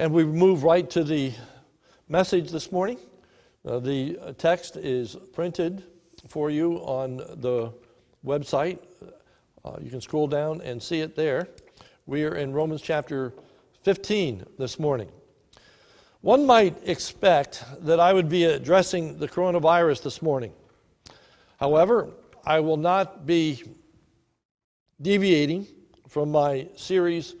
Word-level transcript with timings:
And 0.00 0.14
we 0.14 0.24
move 0.24 0.64
right 0.64 0.88
to 0.92 1.04
the 1.04 1.30
message 2.08 2.50
this 2.50 2.72
morning. 2.72 2.96
Uh, 3.66 3.80
the 3.80 4.34
text 4.38 4.78
is 4.78 5.14
printed 5.34 5.84
for 6.26 6.48
you 6.48 6.76
on 6.76 7.18
the 7.18 7.70
website. 8.24 8.78
Uh, 9.62 9.76
you 9.78 9.90
can 9.90 10.00
scroll 10.00 10.26
down 10.26 10.62
and 10.62 10.82
see 10.82 11.00
it 11.00 11.14
there. 11.14 11.48
We 12.06 12.24
are 12.24 12.36
in 12.36 12.54
Romans 12.54 12.80
chapter 12.80 13.34
15 13.82 14.46
this 14.58 14.78
morning. 14.78 15.10
One 16.22 16.46
might 16.46 16.78
expect 16.88 17.62
that 17.80 18.00
I 18.00 18.14
would 18.14 18.30
be 18.30 18.44
addressing 18.44 19.18
the 19.18 19.28
coronavirus 19.28 20.02
this 20.02 20.22
morning. 20.22 20.54
However, 21.58 22.08
I 22.46 22.60
will 22.60 22.78
not 22.78 23.26
be 23.26 23.64
deviating 25.02 25.66
from 26.08 26.32
my 26.32 26.68
series 26.74 27.34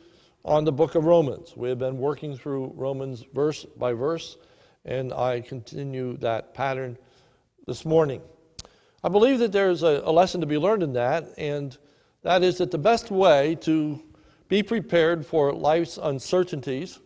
on 0.44 0.64
the 0.64 0.72
book 0.72 0.94
of 0.94 1.04
Romans. 1.04 1.56
We 1.56 1.68
have 1.68 1.78
been 1.78 1.98
working 1.98 2.36
through 2.36 2.72
Romans 2.74 3.24
verse 3.34 3.64
by 3.64 3.92
verse, 3.92 4.36
and 4.84 5.12
I 5.12 5.40
continue 5.40 6.16
that 6.18 6.54
pattern 6.54 6.96
this 7.66 7.84
morning. 7.84 8.22
I 9.02 9.08
believe 9.08 9.38
that 9.38 9.52
there's 9.52 9.82
a, 9.82 10.02
a, 10.04 10.12
lesson 10.12 10.40
to 10.40 10.46
be 10.46 10.58
learned 10.58 10.82
in 10.82 10.92
that, 10.94 11.26
and 11.38 11.76
that 12.22 12.42
is 12.42 12.58
that 12.58 12.70
the 12.70 12.78
best 12.78 13.10
way 13.10 13.54
to 13.62 14.02
be 14.48 14.62
prepared 14.62 15.24
for 15.24 15.52
life's 15.52 15.98
uncertainties 16.02 16.98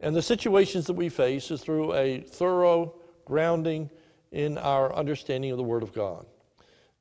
and 0.00 0.14
the 0.14 0.22
situations 0.22 0.86
that 0.86 0.94
we 0.94 1.08
face 1.08 1.50
is 1.50 1.60
through 1.60 1.94
a 1.94 2.20
thorough 2.20 2.94
grounding 3.24 3.90
in 4.30 4.56
our 4.58 4.94
understanding 4.94 5.50
of 5.50 5.56
the 5.56 5.64
Word 5.64 5.82
of 5.82 5.92
God. 5.92 6.24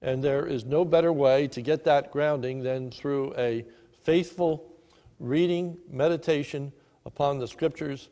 And 0.01 0.23
there 0.23 0.45
is 0.45 0.65
no 0.65 0.83
better 0.83 1.13
way 1.13 1.47
to 1.49 1.61
get 1.61 1.83
that 1.83 2.11
grounding 2.11 2.63
than 2.63 2.91
through 2.91 3.33
a 3.37 3.65
faithful 4.03 4.76
reading, 5.19 5.77
meditation 5.89 6.71
upon 7.05 7.39
the 7.39 7.47
Scriptures 7.47 8.09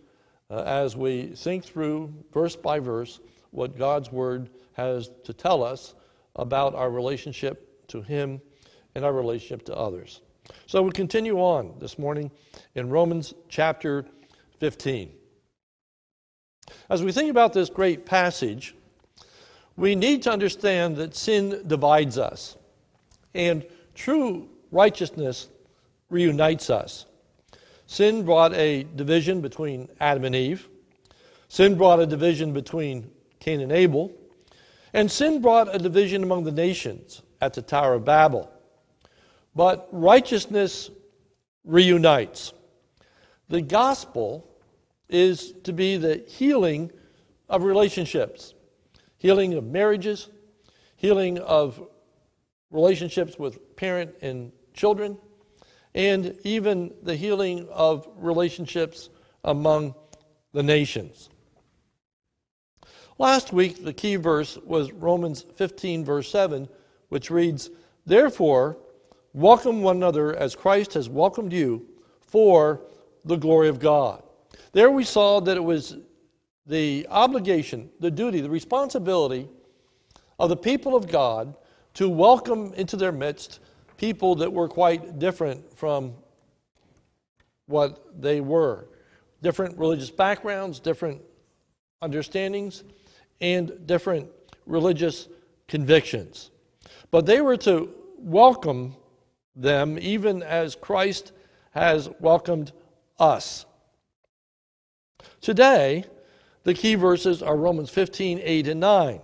uh, 0.50 0.64
as 0.64 0.96
we 0.96 1.28
think 1.28 1.64
through 1.64 2.14
verse 2.34 2.56
by 2.56 2.80
verse 2.80 3.20
what 3.52 3.78
God's 3.78 4.12
Word 4.12 4.50
has 4.74 5.10
to 5.24 5.34
tell 5.34 5.64
us 5.64 5.96
about 6.36 6.76
our 6.76 6.90
relationship 6.90 7.88
to 7.88 8.02
Him 8.02 8.42
and 8.96 9.06
our 9.06 9.14
relationship 9.14 9.66
to 9.66 9.76
others. 9.76 10.22
So 10.68 10.82
we 10.82 10.92
continue 10.92 11.38
on 11.38 11.76
this 11.80 11.98
morning 11.98 12.32
in 12.76 12.90
Romans 12.90 13.34
chapter 13.50 14.06
15. 14.60 15.12
As 16.90 17.04
we 17.04 17.12
think 17.12 17.30
about 17.30 17.54
this 17.54 17.70
great 17.70 18.06
passage, 18.06 18.76
we 19.78 19.96
need 19.96 20.24
to 20.24 20.32
understand 20.32 20.96
that 20.98 21.16
sin 21.16 21.64
divides 21.68 22.18
us, 22.18 22.58
and 23.34 23.66
true 23.94 24.50
righteousness 24.72 25.50
reunites 26.10 26.70
us. 26.70 27.06
Sin 27.88 28.26
brought 28.26 28.54
a 28.54 28.84
division 28.96 29.42
between 29.42 29.90
Adam 30.00 30.26
and 30.26 30.36
Eve. 30.36 30.68
Sin 31.48 31.76
brought 31.76 32.00
a 32.00 32.06
division 32.06 32.54
between 32.54 33.10
Cain 33.40 33.62
and 33.62 33.72
Abel. 33.72 34.12
And 34.94 35.12
sin 35.12 35.42
brought 35.42 35.74
a 35.74 35.78
division 35.78 36.24
among 36.24 36.46
the 36.46 36.52
nations 36.52 37.22
at 37.42 37.54
the 37.54 37.62
Tower 37.62 37.96
of 37.96 38.06
Babel. 38.06 38.52
But 39.56 39.88
righteousness 39.92 40.90
reunites. 41.64 42.54
The 43.50 43.62
gospel 43.62 44.50
is 45.10 45.54
to 45.64 45.74
be 45.74 45.98
the 45.98 46.24
healing 46.28 46.92
of 47.50 47.64
relationships, 47.64 48.54
healing 49.18 49.54
of 49.54 49.64
marriages, 49.64 50.30
healing 50.96 51.40
of 51.40 51.82
relationships 52.72 53.38
with 53.38 53.76
parent 53.76 54.16
and 54.22 54.52
children, 54.74 55.18
and 55.96 56.38
even 56.44 56.94
the 57.02 57.16
healing 57.16 57.68
of 57.72 58.08
relationships 58.18 59.10
among 59.46 59.96
the 60.52 60.62
nations. 60.62 61.30
Last 63.18 63.54
week, 63.54 63.84
the 63.84 63.94
key 63.94 64.18
verse 64.18 64.58
was 64.58 64.92
Romans 64.92 65.46
15, 65.56 66.04
verse 66.04 66.30
7, 66.30 66.68
which 67.08 67.32
reads, 67.32 67.70
Therefore, 68.06 68.78
welcome 69.34 69.82
one 69.82 69.96
another 69.96 70.36
as 70.36 70.54
Christ 70.54 70.94
has 70.96 71.08
welcomed 71.08 71.54
you 71.54 71.88
for 72.20 72.82
the 73.24 73.38
glory 73.38 73.70
of 73.70 73.80
God. 73.80 74.22
There 74.74 74.92
we 74.92 75.06
saw 75.06 75.40
that 75.40 75.56
it 75.56 75.64
was 75.64 75.96
the 76.66 77.08
obligation, 77.10 77.90
the 78.02 78.12
duty, 78.12 78.42
the 78.42 78.50
responsibility 78.50 79.48
of 80.40 80.50
the 80.50 80.58
people 80.58 80.94
of 80.94 81.08
God 81.08 81.56
to 81.94 82.10
welcome 82.10 82.74
into 82.74 82.98
their 82.98 83.14
midst 83.14 83.62
people 83.98 84.36
that 84.36 84.52
were 84.52 84.68
quite 84.68 85.20
different 85.20 85.78
from 85.78 86.14
what 87.68 88.22
they 88.22 88.42
were. 88.42 88.88
Different 89.42 89.78
religious 89.78 90.12
backgrounds, 90.12 90.80
different 90.80 91.22
understandings, 92.02 92.84
and 93.42 93.86
different 93.86 94.30
religious 94.66 95.28
convictions. 95.68 96.52
But 97.12 97.26
they 97.26 97.42
were 97.42 97.58
to 97.58 97.94
welcome 98.18 98.96
them 99.56 99.98
even 100.00 100.44
as 100.44 100.76
Christ 100.76 101.32
has 101.72 102.10
welcomed 102.20 102.72
us. 103.20 103.66
Today, 105.42 106.06
the 106.64 106.74
key 106.74 106.96
verses 106.96 107.44
are 107.44 107.56
Romans 107.56 107.90
15, 107.90 108.42
8, 108.44 108.68
and 108.68 108.80
9. 108.80 109.22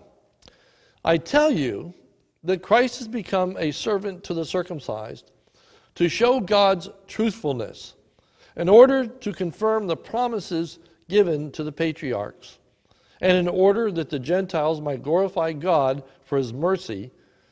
I 1.03 1.17
tell 1.17 1.51
you, 1.51 1.93
that 2.43 2.63
Christ 2.63 2.99
has 2.99 3.07
become 3.07 3.55
a 3.57 3.71
servant 3.71 4.23
to 4.25 4.33
the 4.33 4.45
circumcised 4.45 5.31
to 5.95 6.09
show 6.09 6.39
God's 6.39 6.89
truthfulness 7.07 7.93
in 8.55 8.69
order 8.69 9.07
to 9.07 9.33
confirm 9.33 9.87
the 9.87 9.97
promises 9.97 10.79
given 11.09 11.51
to 11.51 11.63
the 11.63 11.71
patriarchs, 11.71 12.59
and 13.19 13.37
in 13.37 13.47
order 13.47 13.91
that 13.91 14.09
the 14.09 14.19
Gentiles 14.19 14.81
might 14.81 15.03
glorify 15.03 15.51
God 15.51 16.03
for 16.23 16.37
his 16.37 16.53
mercy, 16.53 17.11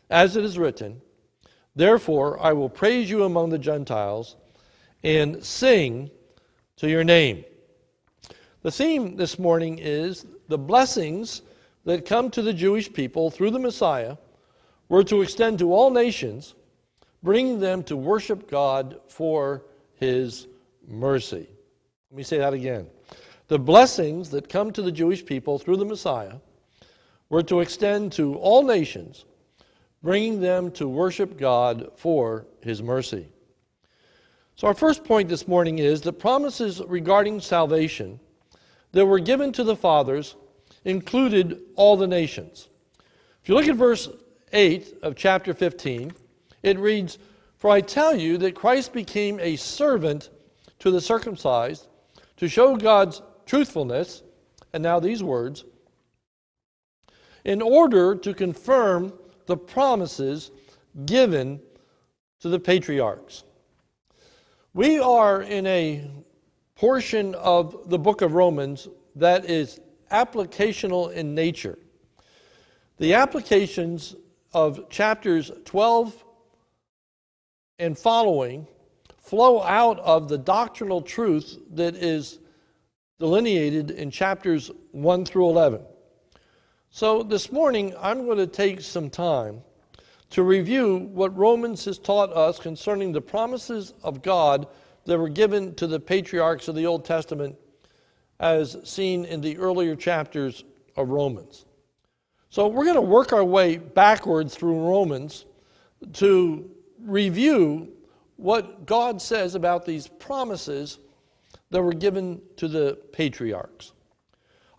as 0.09 0.35
it 0.35 0.43
is 0.43 0.57
written, 0.57 1.01
Therefore 1.75 2.41
I 2.41 2.53
will 2.53 2.69
praise 2.69 3.09
you 3.09 3.23
among 3.23 3.49
the 3.49 3.59
Gentiles 3.59 4.35
and 5.03 5.43
sing 5.43 6.09
to 6.77 6.89
your 6.89 7.03
name. 7.03 7.45
The 8.63 8.71
theme 8.71 9.15
this 9.15 9.39
morning 9.39 9.77
is 9.79 10.25
the 10.47 10.57
blessings 10.57 11.41
that 11.85 12.05
come 12.05 12.29
to 12.31 12.41
the 12.41 12.53
Jewish 12.53 12.91
people 12.91 13.29
through 13.29 13.51
the 13.51 13.59
Messiah 13.59 14.17
were 14.89 15.03
to 15.03 15.21
extend 15.21 15.59
to 15.59 15.71
all 15.73 15.91
nations, 15.91 16.55
bringing 17.23 17.59
them 17.59 17.83
to 17.83 17.95
worship 17.95 18.49
God 18.49 18.99
for 19.07 19.63
his 19.95 20.47
mercy. 20.87 21.47
Let 22.11 22.17
me 22.17 22.23
say 22.23 22.39
that 22.39 22.53
again. 22.53 22.87
The 23.47 23.59
blessings 23.59 24.29
that 24.31 24.49
come 24.49 24.71
to 24.73 24.81
the 24.81 24.91
Jewish 24.91 25.25
people 25.25 25.59
through 25.59 25.77
the 25.77 25.85
Messiah 25.85 26.35
were 27.29 27.43
to 27.43 27.59
extend 27.59 28.11
to 28.13 28.35
all 28.35 28.63
nations, 28.63 29.25
bringing 30.01 30.41
them 30.41 30.71
to 30.71 30.87
worship 30.87 31.37
God 31.37 31.91
for 31.95 32.47
his 32.61 32.81
mercy. 32.81 33.27
So, 34.55 34.67
our 34.67 34.73
first 34.73 35.03
point 35.03 35.29
this 35.29 35.47
morning 35.47 35.79
is 35.79 36.01
the 36.01 36.11
promises 36.11 36.81
regarding 36.85 37.39
salvation 37.39 38.19
that 38.91 39.05
were 39.05 39.19
given 39.19 39.51
to 39.53 39.63
the 39.63 39.75
fathers 39.75 40.35
included 40.85 41.61
all 41.75 41.95
the 41.95 42.07
nations. 42.07 42.69
If 43.41 43.49
you 43.49 43.55
look 43.55 43.67
at 43.67 43.75
verse 43.75 44.09
8 44.53 44.99
of 45.03 45.15
chapter 45.15 45.53
15, 45.53 46.13
it 46.63 46.79
reads, 46.79 47.17
For 47.57 47.69
I 47.69 47.81
tell 47.81 48.15
you 48.15 48.37
that 48.39 48.55
Christ 48.55 48.93
became 48.93 49.39
a 49.39 49.55
servant 49.55 50.29
to 50.79 50.91
the 50.91 51.01
circumcised 51.01 51.87
to 52.37 52.47
show 52.47 52.75
God's 52.75 53.21
truthfulness, 53.45 54.23
and 54.73 54.81
now 54.81 54.99
these 54.99 55.23
words, 55.23 55.65
in 57.43 57.61
order 57.61 58.15
to 58.15 58.33
confirm 58.33 59.13
the 59.45 59.57
promises 59.57 60.51
given 61.05 61.59
to 62.39 62.49
the 62.49 62.59
patriarchs. 62.59 63.43
We 64.73 64.99
are 64.99 65.41
in 65.41 65.65
a 65.67 66.09
portion 66.75 67.35
of 67.35 67.89
the 67.89 67.99
book 67.99 68.21
of 68.21 68.33
Romans 68.33 68.87
that 69.15 69.45
is 69.45 69.81
applicational 70.11 71.11
in 71.11 71.35
nature. 71.35 71.77
The 72.97 73.15
applications 73.15 74.15
of 74.53 74.89
chapters 74.89 75.51
12 75.65 76.23
and 77.77 77.97
following 77.97 78.67
flow 79.17 79.61
out 79.61 79.99
of 79.99 80.27
the 80.27 80.37
doctrinal 80.37 81.01
truth 81.01 81.59
that 81.71 81.95
is 81.95 82.39
delineated 83.19 83.91
in 83.91 84.09
chapters 84.09 84.71
1 84.91 85.25
through 85.25 85.49
11. 85.49 85.81
So 86.89 87.21
this 87.21 87.51
morning, 87.51 87.93
I'm 87.99 88.25
going 88.25 88.39
to 88.39 88.47
take 88.47 88.81
some 88.81 89.09
time 89.09 89.61
to 90.31 90.43
review 90.43 90.97
what 90.97 91.37
Romans 91.37 91.85
has 91.85 91.99
taught 91.99 92.33
us 92.33 92.59
concerning 92.59 93.11
the 93.11 93.21
promises 93.21 93.93
of 94.03 94.21
God 94.21 94.67
that 95.05 95.17
were 95.17 95.29
given 95.29 95.75
to 95.75 95.87
the 95.87 95.99
patriarchs 95.99 96.67
of 96.67 96.75
the 96.75 96.85
Old 96.85 97.05
Testament 97.05 97.55
as 98.39 98.77
seen 98.83 99.25
in 99.25 99.41
the 99.41 99.57
earlier 99.57 99.95
chapters 99.95 100.63
of 100.95 101.09
Romans. 101.09 101.65
So 102.51 102.67
we're 102.67 102.85
going 102.85 102.95
to 102.95 103.01
work 103.01 103.31
our 103.31 103.43
way 103.43 103.77
backwards 103.77 104.55
through 104.55 104.87
Romans 104.87 105.45
to 106.13 106.69
review 106.99 107.89
what 108.37 108.87
God 108.87 109.21
says 109.21 109.53
about 109.53 109.85
these 109.85 110.07
promises 110.07 110.97
that 111.69 111.81
were 111.81 111.93
given 111.93 112.41
to 112.57 112.67
the 112.67 112.97
patriarchs. 113.11 113.91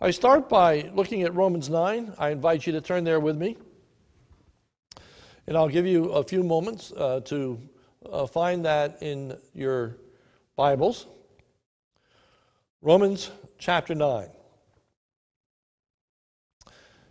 I 0.01 0.11
start 0.11 0.49
by 0.49 0.89
looking 0.93 1.23
at 1.23 1.33
Romans 1.33 1.69
9. 1.69 2.13
I 2.17 2.31
invite 2.31 2.65
you 2.65 2.73
to 2.73 2.81
turn 2.81 3.05
there 3.05 3.21
with 3.21 3.37
me. 3.37 3.55
And 5.47 5.55
I'll 5.55 5.69
give 5.69 5.85
you 5.85 6.09
a 6.11 6.23
few 6.23 6.43
moments 6.43 6.91
uh, 6.91 7.21
to 7.25 7.57
uh, 8.11 8.25
find 8.25 8.65
that 8.65 8.97
in 9.01 9.37
your 9.53 9.95
Bibles. 10.57 11.07
Romans 12.81 13.31
chapter 13.59 13.95
9. 13.95 14.27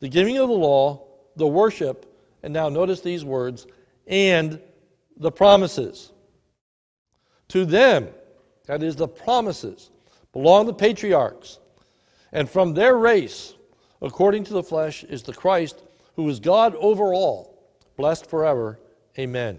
the 0.00 0.08
giving 0.08 0.38
of 0.38 0.48
the 0.48 0.54
law, 0.54 1.06
the 1.36 1.46
worship, 1.46 2.12
and 2.42 2.52
now 2.52 2.68
notice 2.68 3.00
these 3.00 3.24
words, 3.24 3.66
and 4.06 4.60
the 5.16 5.30
promises. 5.30 6.12
To 7.48 7.64
them, 7.64 8.08
that 8.66 8.82
is 8.82 8.96
the 8.96 9.08
promises, 9.08 9.90
belong 10.32 10.66
the 10.66 10.74
patriarchs, 10.74 11.58
and 12.32 12.48
from 12.48 12.74
their 12.74 12.96
race, 12.96 13.54
according 14.02 14.44
to 14.44 14.52
the 14.52 14.62
flesh, 14.62 15.04
is 15.04 15.22
the 15.22 15.32
Christ, 15.32 15.82
who 16.16 16.28
is 16.28 16.40
God 16.40 16.74
over 16.76 17.14
all, 17.14 17.62
blessed 17.96 18.28
forever. 18.28 18.78
Amen. 19.18 19.58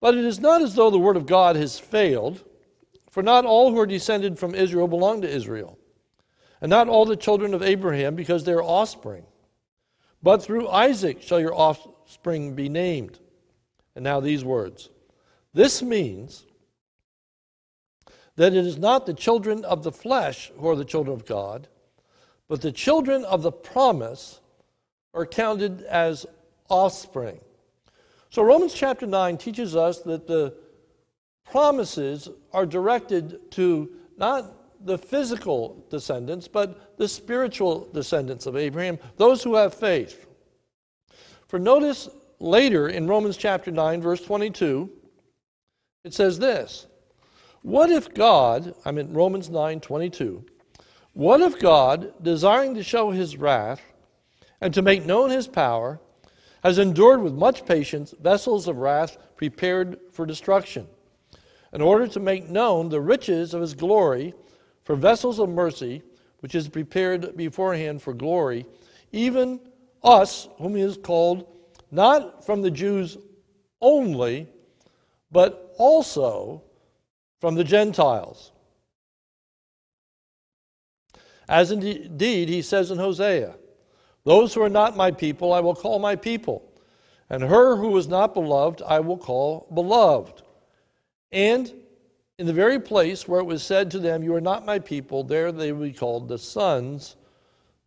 But 0.00 0.14
it 0.14 0.24
is 0.24 0.38
not 0.38 0.62
as 0.62 0.74
though 0.74 0.90
the 0.90 0.98
word 0.98 1.16
of 1.16 1.26
God 1.26 1.56
has 1.56 1.78
failed, 1.78 2.44
for 3.10 3.22
not 3.22 3.44
all 3.44 3.70
who 3.70 3.78
are 3.78 3.86
descended 3.86 4.38
from 4.38 4.54
Israel 4.54 4.88
belong 4.88 5.22
to 5.22 5.28
Israel, 5.28 5.78
and 6.64 6.70
not 6.70 6.88
all 6.88 7.04
the 7.04 7.14
children 7.14 7.52
of 7.52 7.62
Abraham, 7.62 8.14
because 8.14 8.44
they 8.44 8.52
are 8.54 8.62
offspring. 8.62 9.22
But 10.22 10.42
through 10.42 10.66
Isaac 10.70 11.20
shall 11.20 11.38
your 11.38 11.54
offspring 11.54 12.54
be 12.54 12.70
named. 12.70 13.18
And 13.94 14.02
now 14.02 14.20
these 14.20 14.42
words 14.42 14.88
this 15.52 15.82
means 15.82 16.46
that 18.36 18.54
it 18.54 18.64
is 18.64 18.78
not 18.78 19.04
the 19.04 19.12
children 19.12 19.62
of 19.66 19.82
the 19.82 19.92
flesh 19.92 20.52
who 20.58 20.66
are 20.70 20.74
the 20.74 20.86
children 20.86 21.14
of 21.14 21.26
God, 21.26 21.68
but 22.48 22.62
the 22.62 22.72
children 22.72 23.26
of 23.26 23.42
the 23.42 23.52
promise 23.52 24.40
are 25.12 25.26
counted 25.26 25.82
as 25.82 26.24
offspring. 26.70 27.40
So 28.30 28.42
Romans 28.42 28.72
chapter 28.72 29.06
9 29.06 29.36
teaches 29.36 29.76
us 29.76 29.98
that 30.04 30.26
the 30.26 30.54
promises 31.44 32.30
are 32.54 32.64
directed 32.64 33.50
to 33.50 33.90
not 34.16 34.63
the 34.84 34.98
physical 34.98 35.84
descendants, 35.90 36.46
but 36.48 36.96
the 36.98 37.08
spiritual 37.08 37.88
descendants 37.92 38.46
of 38.46 38.56
Abraham, 38.56 38.98
those 39.16 39.42
who 39.42 39.54
have 39.54 39.74
faith. 39.74 40.26
For 41.48 41.58
notice 41.58 42.08
later 42.38 42.88
in 42.88 43.06
Romans 43.06 43.36
chapter 43.36 43.70
9, 43.70 44.02
verse 44.02 44.20
22, 44.20 44.90
it 46.04 46.12
says 46.12 46.38
this 46.38 46.86
What 47.62 47.90
if 47.90 48.12
God, 48.12 48.74
I'm 48.84 48.98
in 48.98 49.12
Romans 49.12 49.48
9 49.50 49.80
22, 49.80 50.44
what 51.14 51.40
if 51.40 51.58
God, 51.58 52.12
desiring 52.22 52.74
to 52.74 52.82
show 52.82 53.10
his 53.10 53.36
wrath 53.36 53.80
and 54.60 54.74
to 54.74 54.82
make 54.82 55.06
known 55.06 55.30
his 55.30 55.46
power, 55.46 56.00
has 56.64 56.78
endured 56.78 57.22
with 57.22 57.34
much 57.34 57.66
patience 57.66 58.14
vessels 58.20 58.66
of 58.66 58.78
wrath 58.78 59.16
prepared 59.36 59.98
for 60.10 60.26
destruction, 60.26 60.88
in 61.72 61.80
order 61.80 62.08
to 62.08 62.20
make 62.20 62.48
known 62.48 62.88
the 62.88 63.00
riches 63.00 63.54
of 63.54 63.60
his 63.60 63.74
glory 63.74 64.34
for 64.84 64.96
vessels 64.96 65.38
of 65.38 65.48
mercy, 65.48 66.02
which 66.40 66.54
is 66.54 66.68
prepared 66.68 67.36
beforehand 67.36 68.02
for 68.02 68.12
glory, 68.12 68.66
even 69.12 69.58
us, 70.02 70.48
whom 70.58 70.74
he 70.74 70.82
has 70.82 70.96
called, 70.96 71.46
not 71.90 72.44
from 72.44 72.62
the 72.62 72.70
Jews 72.70 73.16
only, 73.80 74.46
but 75.30 75.74
also 75.78 76.62
from 77.40 77.54
the 77.54 77.64
Gentiles. 77.64 78.52
As 81.48 81.70
indeed 81.70 82.48
he 82.48 82.62
says 82.62 82.90
in 82.90 82.98
Hosea, 82.98 83.54
Those 84.24 84.54
who 84.54 84.62
are 84.62 84.68
not 84.68 84.96
my 84.96 85.10
people 85.10 85.52
I 85.52 85.60
will 85.60 85.74
call 85.74 85.98
my 85.98 86.16
people, 86.16 86.70
and 87.28 87.42
her 87.42 87.76
who 87.76 87.96
is 87.96 88.08
not 88.08 88.34
beloved 88.34 88.82
I 88.82 89.00
will 89.00 89.18
call 89.18 89.66
beloved. 89.72 90.42
And 91.32 91.72
in 92.38 92.46
the 92.46 92.52
very 92.52 92.80
place 92.80 93.28
where 93.28 93.40
it 93.40 93.44
was 93.44 93.62
said 93.62 93.90
to 93.92 93.98
them, 93.98 94.22
You 94.22 94.34
are 94.34 94.40
not 94.40 94.66
my 94.66 94.78
people, 94.78 95.22
there 95.22 95.52
they 95.52 95.72
will 95.72 95.86
be 95.86 95.92
called 95.92 96.28
the 96.28 96.38
sons 96.38 97.16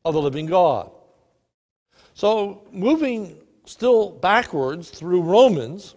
of 0.05 0.13
the 0.13 0.21
living 0.21 0.45
God. 0.45 0.91
So, 2.13 2.67
moving 2.71 3.37
still 3.65 4.09
backwards 4.09 4.89
through 4.89 5.21
Romans, 5.21 5.95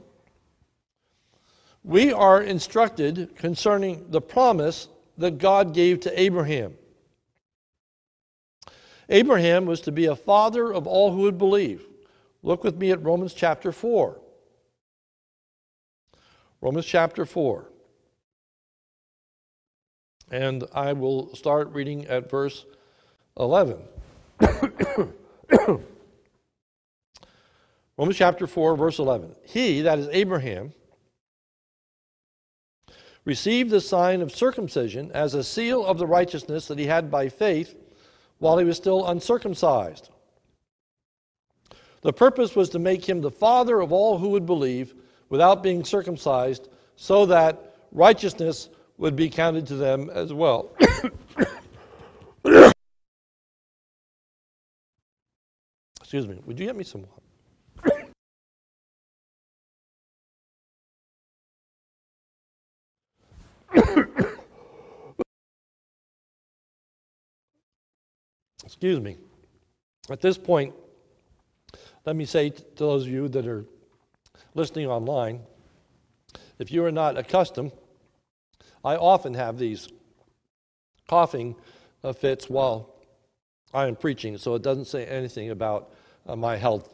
we 1.84 2.12
are 2.12 2.42
instructed 2.42 3.36
concerning 3.36 4.10
the 4.10 4.20
promise 4.20 4.88
that 5.16 5.38
God 5.38 5.72
gave 5.72 6.00
to 6.00 6.20
Abraham. 6.20 6.74
Abraham 9.08 9.66
was 9.66 9.80
to 9.82 9.92
be 9.92 10.06
a 10.06 10.16
father 10.16 10.72
of 10.72 10.86
all 10.86 11.12
who 11.12 11.22
would 11.22 11.38
believe. 11.38 11.84
Look 12.42 12.64
with 12.64 12.76
me 12.76 12.90
at 12.90 13.02
Romans 13.02 13.34
chapter 13.34 13.72
4. 13.72 14.20
Romans 16.60 16.86
chapter 16.86 17.24
4. 17.24 17.69
And 20.30 20.64
I 20.72 20.92
will 20.92 21.34
start 21.34 21.72
reading 21.72 22.06
at 22.06 22.30
verse 22.30 22.64
11. 23.38 23.78
Romans 27.98 28.16
chapter 28.16 28.46
4, 28.46 28.76
verse 28.76 28.98
11. 28.98 29.34
He, 29.44 29.80
that 29.82 29.98
is 29.98 30.08
Abraham, 30.12 30.72
received 33.24 33.70
the 33.70 33.80
sign 33.80 34.22
of 34.22 34.34
circumcision 34.34 35.10
as 35.12 35.34
a 35.34 35.44
seal 35.44 35.84
of 35.84 35.98
the 35.98 36.06
righteousness 36.06 36.68
that 36.68 36.78
he 36.78 36.86
had 36.86 37.10
by 37.10 37.28
faith 37.28 37.74
while 38.38 38.56
he 38.56 38.64
was 38.64 38.76
still 38.76 39.06
uncircumcised. 39.06 40.10
The 42.02 42.12
purpose 42.12 42.56
was 42.56 42.70
to 42.70 42.78
make 42.78 43.06
him 43.06 43.20
the 43.20 43.30
father 43.30 43.80
of 43.80 43.92
all 43.92 44.18
who 44.18 44.30
would 44.30 44.46
believe 44.46 44.94
without 45.28 45.62
being 45.62 45.84
circumcised, 45.84 46.68
so 46.96 47.26
that 47.26 47.76
righteousness 47.92 48.68
would 49.00 49.16
be 49.16 49.28
counted 49.30 49.66
to 49.66 49.74
them 49.76 50.10
as 50.10 50.32
well. 50.32 50.70
Excuse 56.00 56.28
me, 56.28 56.38
would 56.44 56.60
you 56.60 56.66
get 56.66 56.76
me 56.76 56.84
some 56.84 57.06
water? 57.06 57.22
Excuse 68.64 69.00
me. 69.00 69.16
At 70.10 70.20
this 70.20 70.36
point, 70.36 70.74
let 72.04 72.16
me 72.16 72.26
say 72.26 72.50
to 72.50 72.64
those 72.76 73.04
of 73.04 73.08
you 73.08 73.28
that 73.28 73.46
are 73.46 73.64
listening 74.54 74.88
online 74.88 75.40
if 76.58 76.70
you 76.70 76.84
are 76.84 76.92
not 76.92 77.16
accustomed, 77.16 77.72
I 78.84 78.96
often 78.96 79.34
have 79.34 79.58
these 79.58 79.88
coughing 81.08 81.56
fits 82.16 82.48
while 82.48 82.94
I 83.72 83.86
am 83.86 83.96
preaching, 83.96 84.36
so 84.38 84.54
it 84.54 84.62
doesn't 84.62 84.86
say 84.86 85.04
anything 85.06 85.50
about 85.50 85.92
uh, 86.26 86.36
my 86.36 86.56
health 86.56 86.92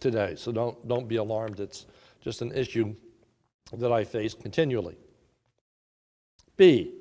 today. 0.00 0.34
So 0.36 0.52
don't, 0.52 0.86
don't 0.86 1.08
be 1.08 1.16
alarmed. 1.16 1.60
It's 1.60 1.86
just 2.20 2.42
an 2.42 2.52
issue 2.52 2.94
that 3.72 3.90
I 3.90 4.04
face 4.04 4.34
continually. 4.34 4.96
B. 6.56 6.94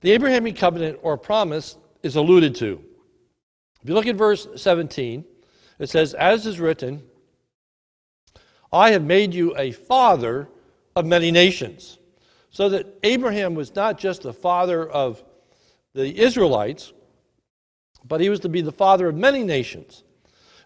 The 0.00 0.12
Abrahamic 0.12 0.56
covenant 0.56 0.98
or 1.02 1.16
promise 1.16 1.76
is 2.02 2.16
alluded 2.16 2.56
to. 2.56 2.82
If 3.82 3.88
you 3.88 3.94
look 3.94 4.06
at 4.06 4.16
verse 4.16 4.48
17, 4.56 5.24
it 5.78 5.90
says, 5.90 6.14
As 6.14 6.46
is 6.46 6.58
written, 6.58 7.02
I 8.72 8.92
have 8.92 9.04
made 9.04 9.34
you 9.34 9.56
a 9.56 9.72
father 9.72 10.48
of 10.96 11.06
many 11.06 11.30
nations. 11.30 11.98
So 12.52 12.68
that 12.68 12.86
Abraham 13.02 13.54
was 13.54 13.74
not 13.74 13.98
just 13.98 14.22
the 14.22 14.32
father 14.32 14.88
of 14.88 15.22
the 15.94 16.18
Israelites, 16.18 16.92
but 18.04 18.20
he 18.20 18.28
was 18.28 18.40
to 18.40 18.48
be 18.48 18.60
the 18.60 18.72
father 18.72 19.08
of 19.08 19.16
many 19.16 19.42
nations. 19.42 20.04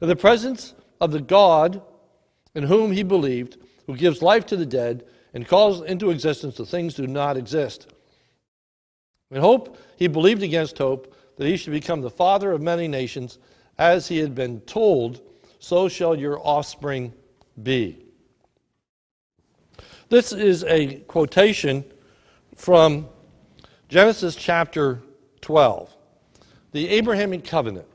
In 0.02 0.08
the 0.08 0.16
presence 0.16 0.74
of 1.00 1.12
the 1.12 1.20
God 1.20 1.80
in 2.54 2.64
whom 2.64 2.92
he 2.92 3.02
believed, 3.02 3.58
who 3.86 3.96
gives 3.96 4.22
life 4.22 4.46
to 4.46 4.56
the 4.56 4.66
dead 4.66 5.04
and 5.32 5.46
calls 5.46 5.82
into 5.82 6.10
existence 6.10 6.56
the 6.56 6.66
things 6.66 6.94
do 6.94 7.06
not 7.06 7.36
exist. 7.36 7.86
In 9.30 9.40
hope, 9.40 9.78
he 9.96 10.08
believed 10.08 10.42
against 10.42 10.78
hope 10.78 11.14
that 11.36 11.46
he 11.46 11.56
should 11.56 11.72
become 11.72 12.00
the 12.00 12.10
father 12.10 12.52
of 12.52 12.62
many 12.62 12.88
nations, 12.88 13.38
as 13.78 14.08
he 14.08 14.18
had 14.18 14.34
been 14.34 14.60
told, 14.62 15.20
so 15.58 15.88
shall 15.88 16.16
your 16.16 16.40
offspring 16.40 17.12
be. 17.62 18.05
This 20.08 20.32
is 20.32 20.62
a 20.64 21.00
quotation 21.00 21.84
from 22.54 23.08
Genesis 23.88 24.36
chapter 24.36 25.02
12, 25.40 25.92
the 26.70 26.88
Abrahamic 26.90 27.44
covenant, 27.44 27.88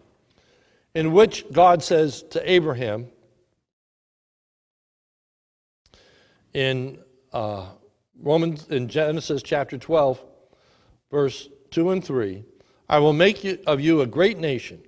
in 0.93 1.13
which 1.13 1.45
God 1.53 1.81
says 1.81 2.23
to 2.31 2.51
Abraham 2.51 3.07
in 6.53 6.99
uh, 7.31 7.67
Romans 8.21 8.67
in 8.67 8.89
Genesis 8.89 9.41
chapter 9.41 9.77
12, 9.77 10.21
verse 11.11 11.47
2 11.69 11.91
and 11.91 12.03
3, 12.03 12.43
I 12.89 12.99
will 12.99 13.13
make 13.13 13.45
you, 13.45 13.57
of 13.65 13.79
you 13.79 14.01
a 14.01 14.05
great 14.05 14.37
nation, 14.37 14.81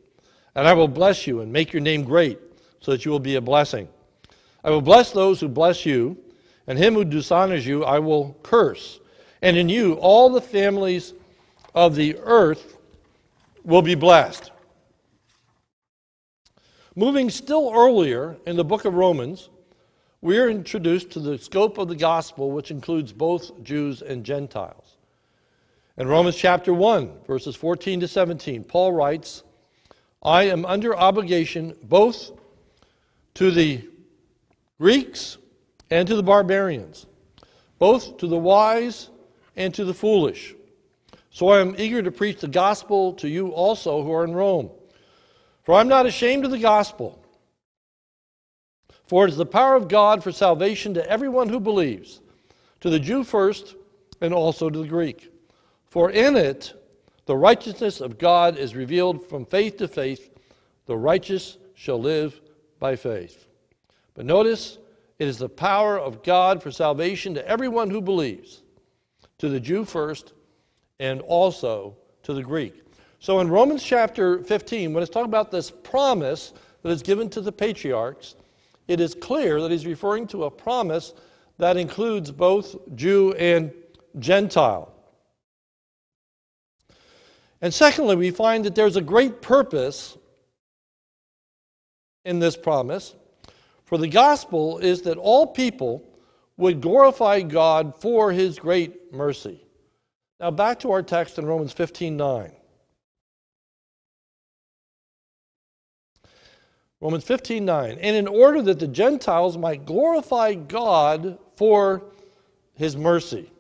and 0.56 0.68
I 0.68 0.74
will 0.74 0.90
bless 0.90 1.26
you 1.26 1.40
and 1.40 1.54
make 1.54 1.72
your 1.72 1.82
name 1.82 2.04
great, 2.04 2.38
so 2.82 2.92
that 2.92 3.06
you 3.06 3.12
will 3.12 3.20
be 3.20 3.36
a 3.36 3.42
blessing. 3.42 3.88
I 4.62 4.72
will 4.72 4.82
bless 4.82 5.12
those 5.12 5.40
who 5.40 5.48
bless 5.48 5.86
you, 5.86 6.18
and 6.68 6.78
him 6.78 6.94
who 6.94 7.06
dishonors 7.06 7.66
you 7.66 7.84
I 7.84 8.00
will 8.00 8.38
curse. 8.44 9.00
And 9.42 9.58
in 9.58 9.70
you 9.70 9.94
all 9.96 10.30
the 10.30 10.42
families 10.42 11.14
of 11.76 11.96
the 11.96 12.18
earth 12.20 12.78
will 13.64 13.82
be 13.82 13.96
blessed. 13.96 14.52
Moving 16.96 17.30
still 17.30 17.72
earlier 17.74 18.38
in 18.46 18.56
the 18.56 18.64
book 18.64 18.86
of 18.86 18.94
Romans, 18.94 19.50
we 20.22 20.38
are 20.38 20.50
introduced 20.50 21.10
to 21.12 21.20
the 21.20 21.38
scope 21.38 21.78
of 21.78 21.88
the 21.88 21.96
gospel, 21.96 22.52
which 22.52 22.72
includes 22.72 23.12
both 23.12 23.62
Jews 23.64 24.02
and 24.02 24.24
Gentiles. 24.24 24.98
In 25.98 26.08
Romans 26.08 26.36
chapter 26.36 26.74
1, 26.74 27.12
verses 27.28 27.56
14 27.56 28.00
to 28.00 28.08
17, 28.08 28.64
Paul 28.64 28.94
writes, 28.94 29.44
I 30.22 30.44
am 30.44 30.66
under 30.66 30.96
obligation 30.96 31.76
both 31.84 32.32
to 33.34 33.52
the 33.52 33.88
Greeks 34.80 35.38
and 35.94 36.08
to 36.08 36.16
the 36.16 36.24
barbarians, 36.24 37.06
both 37.78 38.18
to 38.18 38.26
the 38.26 38.36
wise 38.36 39.12
and 39.56 39.72
to 39.76 39.86
the 39.86 39.94
foolish. 39.94 40.56
So 41.30 41.50
I 41.50 41.60
am 41.60 41.76
eager 41.78 42.02
to 42.02 42.12
preach 42.12 42.40
the 42.40 42.48
gospel 42.48 43.14
to 43.14 43.30
you 43.30 43.50
also 43.50 44.04
who 44.04 44.12
are 44.12 44.24
in 44.24 44.34
Rome. 44.34 44.72
For 45.62 45.76
I'm 45.76 45.88
not 45.88 46.08
ashamed 46.08 46.46
of 46.46 46.52
the 46.52 46.58
gospel. 46.58 47.24
For 49.06 49.26
it 49.26 49.30
is 49.30 49.38
the 49.38 49.46
power 49.46 49.76
of 49.76 49.88
God 49.88 50.24
for 50.24 50.32
salvation 50.32 50.96
to 50.96 51.08
everyone 51.08 51.48
who 51.48 51.60
believes, 51.60 52.22
to 52.82 52.90
the 52.90 53.00
Jew 53.00 53.24
first, 53.24 53.76
and 54.20 54.34
also 54.34 54.72
to 54.72 54.80
the 54.80 54.88
Greek. 54.88 55.32
For 55.86 56.10
in 56.10 56.36
it 56.36 56.74
the 57.28 57.38
righteousness 57.38 58.02
of 58.02 58.18
God 58.18 58.58
is 58.58 58.76
revealed 58.76 59.30
from 59.30 59.46
faith 59.46 59.78
to 59.78 59.88
faith. 59.88 60.32
The 60.88 60.98
righteous 60.98 61.60
shall 61.76 62.02
live 62.02 62.42
by 62.80 62.96
faith. 62.96 63.46
But 64.16 64.26
notice, 64.26 64.80
it 65.20 65.28
is 65.28 65.38
the 65.38 65.50
power 65.50 66.00
of 66.00 66.24
God 66.24 66.62
for 66.62 66.72
salvation 66.72 67.34
to 67.36 67.48
everyone 67.48 67.90
who 67.90 68.02
believes, 68.02 68.64
to 69.38 69.50
the 69.50 69.60
Jew 69.60 69.86
first, 69.86 70.34
and 71.00 71.22
also 71.22 71.96
to 72.24 72.34
the 72.34 72.44
Greek. 72.44 72.84
So 73.20 73.40
in 73.40 73.50
Romans 73.50 73.84
chapter 73.84 74.44
15, 74.44 74.94
when 74.94 75.02
it's 75.02 75.12
talking 75.12 75.30
about 75.30 75.52
this 75.52 75.72
promise 75.72 76.54
that 76.82 76.90
is 76.90 77.02
given 77.02 77.30
to 77.30 77.42
the 77.42 77.52
patriarchs, 77.52 78.36
it 78.88 79.00
is 79.00 79.16
clear 79.16 79.62
that 79.62 79.72
he's 79.72 79.86
referring 79.86 80.28
to 80.28 80.44
a 80.44 80.52
promise 80.52 81.14
that 81.58 81.78
includes 81.78 82.32
both 82.32 82.76
Jew 82.96 83.34
and 83.34 83.72
Gentile. 84.20 84.94
And 87.62 87.74
secondly, 87.74 88.18
we 88.18 88.32
find 88.32 88.66
that 88.66 88.76
there's 88.76 88.98
a 88.98 89.02
great 89.02 89.42
purpose 89.42 90.18
in 92.26 92.40
this 92.40 92.58
promise. 92.58 93.16
For 93.86 93.98
the 93.98 94.08
gospel 94.08 94.80
is 94.80 95.02
that 95.04 95.18
all 95.18 95.48
people 95.48 96.04
would 96.58 96.82
glorify 96.82 97.42
God 97.42 97.96
for 98.00 98.32
his 98.32 98.60
great 98.60 99.14
mercy. 99.14 99.64
Now 100.40 100.52
back 100.52 100.80
to 100.80 100.92
our 100.92 101.04
text 101.04 101.38
in 101.38 101.46
Romans 101.46 101.74
15 101.74 102.18
9. 102.18 102.52
Romans 107.02 107.24
15 107.26 107.66
9. 107.66 107.98
And 108.00 108.16
in 108.16 108.28
order 108.28 108.62
that 108.62 108.80
the 108.80 108.88
Gentiles 108.88 109.58
might 109.58 109.86
glorify 109.86 110.54
God 110.54 111.38
for 111.58 112.04
his 112.76 112.96
mercy. 112.96 113.52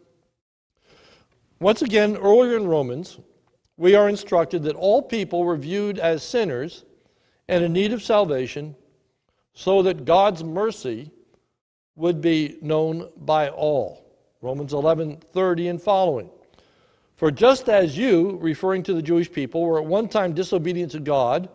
Once 1.60 1.82
again, 1.82 2.16
earlier 2.18 2.58
in 2.58 2.68
Romans, 2.68 3.20
we 3.78 3.96
are 3.96 4.10
instructed 4.10 4.64
that 4.64 4.76
all 4.76 5.02
people 5.02 5.44
were 5.44 5.58
viewed 5.58 6.00
as 6.00 6.24
sinners 6.24 6.86
and 7.48 7.64
in 7.64 7.74
need 7.74 7.94
of 7.94 8.02
salvation, 8.02 8.76
so 9.54 9.82
that 9.84 10.06
God's 10.06 10.44
mercy 10.44 11.12
would 11.96 12.22
be 12.22 12.58
known 12.62 13.10
by 13.18 13.50
all. 13.50 14.04
Romans 14.42 14.74
11 14.74 15.18
30 15.32 15.68
and 15.70 15.82
following. 15.82 16.30
For 17.16 17.32
just 17.32 17.70
as 17.70 17.98
you, 17.98 18.38
referring 18.42 18.84
to 18.84 18.94
the 18.94 19.02
Jewish 19.02 19.32
people, 19.32 19.62
were 19.62 19.80
at 19.80 19.86
one 19.86 20.10
time 20.10 20.34
disobedient 20.34 20.92
to 20.92 21.00
God, 21.00 21.48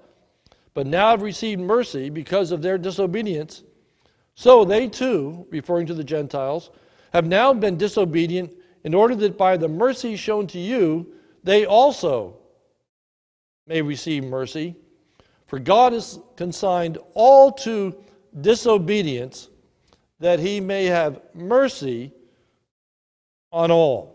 but 0.73 0.87
now 0.87 1.11
have 1.11 1.23
received 1.23 1.61
mercy 1.61 2.09
because 2.09 2.53
of 2.53 2.63
their 2.63 2.79
disobedience. 2.79 3.65
So 4.35 4.65
they 4.65 4.87
too, 4.87 5.47
referring 5.51 5.87
to 5.89 5.95
the 5.95 6.05
Gentiles, 6.05 6.71
have 7.13 7.27
now 7.27 7.53
been 7.53 7.77
disobedient 7.77 8.55
in 8.85 8.95
order 8.95 9.17
that 9.17 9.37
by 9.37 9.57
the 9.57 9.69
mercy 9.69 10.15
shown 10.15 10.47
to 10.49 10.59
you, 10.59 11.13
they 11.43 11.67
also 11.67 12.37
may 13.67 13.83
receive 13.83 14.25
mercy. 14.25 14.77
For 15.49 15.59
God 15.59 15.95
has 15.95 16.21
consigned 16.37 16.99
all 17.15 17.51
to 17.53 17.97
disobedience 18.41 19.49
that 20.21 20.39
he 20.39 20.61
may 20.61 20.85
have 20.85 21.21
mercy 21.35 22.13
on 23.51 23.71
all. 23.71 24.15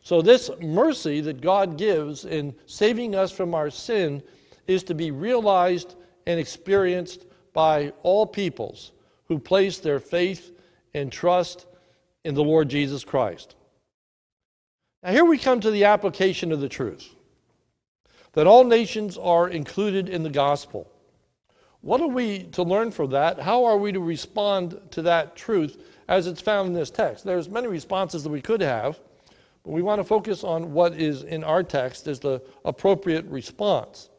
So, 0.00 0.22
this 0.22 0.50
mercy 0.60 1.20
that 1.20 1.40
God 1.40 1.76
gives 1.76 2.24
in 2.24 2.54
saving 2.64 3.14
us 3.14 3.30
from 3.30 3.54
our 3.54 3.70
sin 3.70 4.22
is 4.66 4.82
to 4.84 4.94
be 4.94 5.10
realized 5.10 5.96
and 6.26 6.40
experienced 6.40 7.26
by 7.52 7.92
all 8.02 8.26
peoples 8.26 8.92
who 9.26 9.38
place 9.38 9.78
their 9.78 10.00
faith 10.00 10.52
and 10.94 11.12
trust 11.12 11.66
in 12.24 12.34
the 12.34 12.42
Lord 12.42 12.68
Jesus 12.68 13.04
Christ. 13.04 13.54
Now, 15.02 15.12
here 15.12 15.24
we 15.24 15.36
come 15.36 15.60
to 15.60 15.70
the 15.70 15.84
application 15.84 16.52
of 16.52 16.60
the 16.60 16.68
truth 16.68 17.16
that 18.36 18.46
all 18.46 18.64
nations 18.64 19.16
are 19.16 19.48
included 19.48 20.10
in 20.10 20.22
the 20.22 20.28
gospel. 20.28 20.86
What 21.80 22.02
are 22.02 22.06
we 22.06 22.42
to 22.52 22.62
learn 22.62 22.90
from 22.90 23.10
that? 23.12 23.40
How 23.40 23.64
are 23.64 23.78
we 23.78 23.92
to 23.92 24.00
respond 24.00 24.78
to 24.90 25.00
that 25.02 25.36
truth 25.36 25.82
as 26.06 26.26
it's 26.26 26.42
found 26.42 26.68
in 26.68 26.74
this 26.74 26.90
text? 26.90 27.24
There's 27.24 27.48
many 27.48 27.66
responses 27.66 28.22
that 28.24 28.28
we 28.28 28.42
could 28.42 28.60
have, 28.60 29.00
but 29.64 29.70
we 29.70 29.80
want 29.80 30.00
to 30.00 30.04
focus 30.04 30.44
on 30.44 30.74
what 30.74 30.92
is 31.00 31.22
in 31.22 31.44
our 31.44 31.62
text 31.62 32.06
as 32.08 32.20
the 32.20 32.42
appropriate 32.66 33.24
response. 33.24 34.10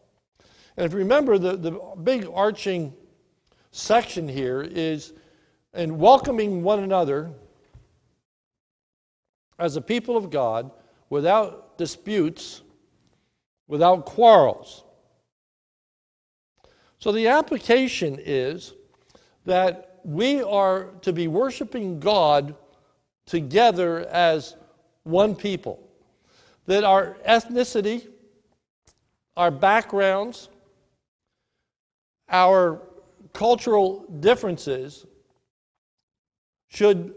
And 0.77 0.86
if 0.88 0.93
you 0.93 0.97
remember, 0.97 1.38
the, 1.38 1.55
the 1.55 1.79
big 2.03 2.27
arching 2.33 2.95
section 3.69 4.27
here 4.27 4.63
is 4.63 5.13
in 5.75 6.00
welcoming 6.00 6.63
one 6.63 6.79
another 6.79 7.29
as 9.59 9.75
a 9.75 9.81
people 9.81 10.17
of 10.17 10.31
God 10.31 10.71
without 11.12 11.77
disputes, 11.77 12.63
without 13.67 14.05
quarrels. 14.05 14.83
So 17.00 17.12
the 17.12 17.27
application 17.27 18.17
is 18.19 18.74
that 19.45 20.00
we 20.03 20.41
are 20.41 20.86
to 21.01 21.13
be 21.13 21.27
worshiping 21.27 22.00
God 22.00 22.55
together 23.25 24.07
as 24.07 24.55
one 25.03 25.36
people. 25.36 25.88
That 26.65 26.83
our 26.83 27.17
ethnicity, 27.27 28.07
our 29.36 29.51
backgrounds, 29.51 30.50
our 32.29 32.81
cultural 33.33 34.05
differences 34.19 35.05
should 36.69 37.13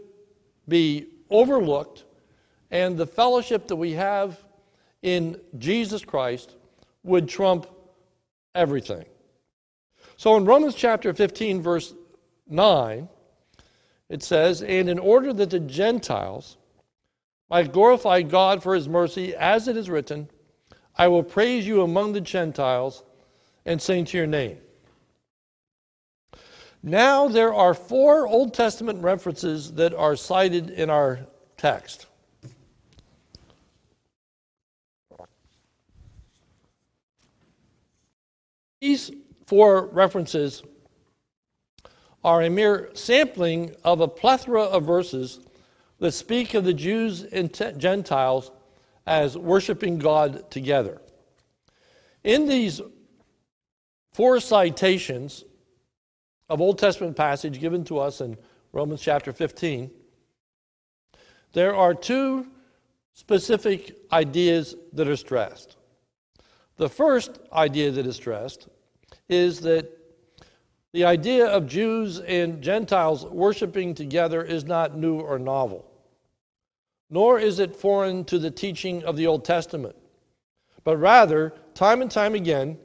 be 0.67 1.07
overlooked, 1.29 2.05
and 2.69 2.97
the 2.97 3.07
fellowship 3.07 3.67
that 3.67 3.75
we 3.75 3.91
have 3.91 4.41
in 5.01 5.39
Jesus 5.57 6.03
Christ 6.03 6.55
would 7.03 7.27
trump 7.27 7.67
everything. 8.55 9.05
So 10.17 10.35
in 10.37 10.45
Romans 10.45 10.75
chapter 10.75 11.13
15, 11.13 11.61
verse 11.61 11.93
9, 12.47 13.09
it 14.09 14.21
says, 14.21 14.61
And 14.61 14.89
in 14.89 14.99
order 14.99 15.33
that 15.33 15.49
the 15.49 15.59
Gentiles 15.59 16.57
might 17.49 17.73
glorify 17.73 18.21
God 18.21 18.61
for 18.61 18.75
his 18.75 18.87
mercy, 18.87 19.35
as 19.35 19.67
it 19.67 19.77
is 19.77 19.89
written, 19.89 20.29
I 20.95 21.07
will 21.07 21.23
praise 21.23 21.65
you 21.65 21.81
among 21.81 22.13
the 22.13 22.21
Gentiles 22.21 23.03
and 23.65 23.81
sing 23.81 24.05
to 24.05 24.17
your 24.17 24.27
name. 24.27 24.57
Now, 26.83 27.27
there 27.27 27.53
are 27.53 27.73
four 27.73 28.27
Old 28.27 28.53
Testament 28.53 29.03
references 29.03 29.73
that 29.73 29.93
are 29.93 30.15
cited 30.15 30.71
in 30.71 30.89
our 30.89 31.19
text. 31.57 32.07
These 38.81 39.11
four 39.45 39.85
references 39.85 40.63
are 42.23 42.41
a 42.41 42.49
mere 42.49 42.89
sampling 42.93 43.75
of 43.83 44.01
a 44.01 44.07
plethora 44.07 44.63
of 44.63 44.85
verses 44.85 45.39
that 45.99 46.13
speak 46.13 46.55
of 46.55 46.63
the 46.63 46.73
Jews 46.73 47.23
and 47.23 47.53
Gentiles 47.77 48.51
as 49.05 49.37
worshiping 49.37 49.99
God 49.99 50.49
together. 50.49 50.99
In 52.23 52.47
these 52.47 52.81
four 54.13 54.39
citations 54.39 55.43
of 56.49 56.59
Old 56.59 56.79
Testament 56.79 57.15
passage 57.15 57.59
given 57.59 57.83
to 57.85 57.99
us 57.99 58.19
in 58.19 58.35
Romans 58.73 59.01
chapter 59.01 59.31
15, 59.31 59.91
there 61.53 61.75
are 61.75 61.93
two 61.93 62.47
specific 63.13 63.95
ideas 64.11 64.75
that 64.93 65.07
are 65.07 65.15
stressed. 65.15 65.77
The 66.81 66.89
first 66.89 67.37
idea 67.53 67.91
that 67.91 68.07
is 68.07 68.15
stressed 68.15 68.67
is 69.29 69.59
that 69.59 69.87
the 70.93 71.05
idea 71.05 71.45
of 71.45 71.67
Jews 71.67 72.19
and 72.21 72.59
Gentiles 72.59 73.23
worshiping 73.23 73.93
together 73.93 74.41
is 74.41 74.65
not 74.65 74.97
new 74.97 75.19
or 75.19 75.37
novel, 75.37 75.85
nor 77.11 77.37
is 77.37 77.59
it 77.59 77.75
foreign 77.75 78.25
to 78.25 78.39
the 78.39 78.49
teaching 78.49 79.03
of 79.03 79.15
the 79.15 79.27
Old 79.27 79.45
Testament, 79.45 79.95
but 80.83 80.97
rather, 80.97 81.53
time 81.75 82.01
and 82.01 82.09
time 82.09 82.33
again, 82.33 82.79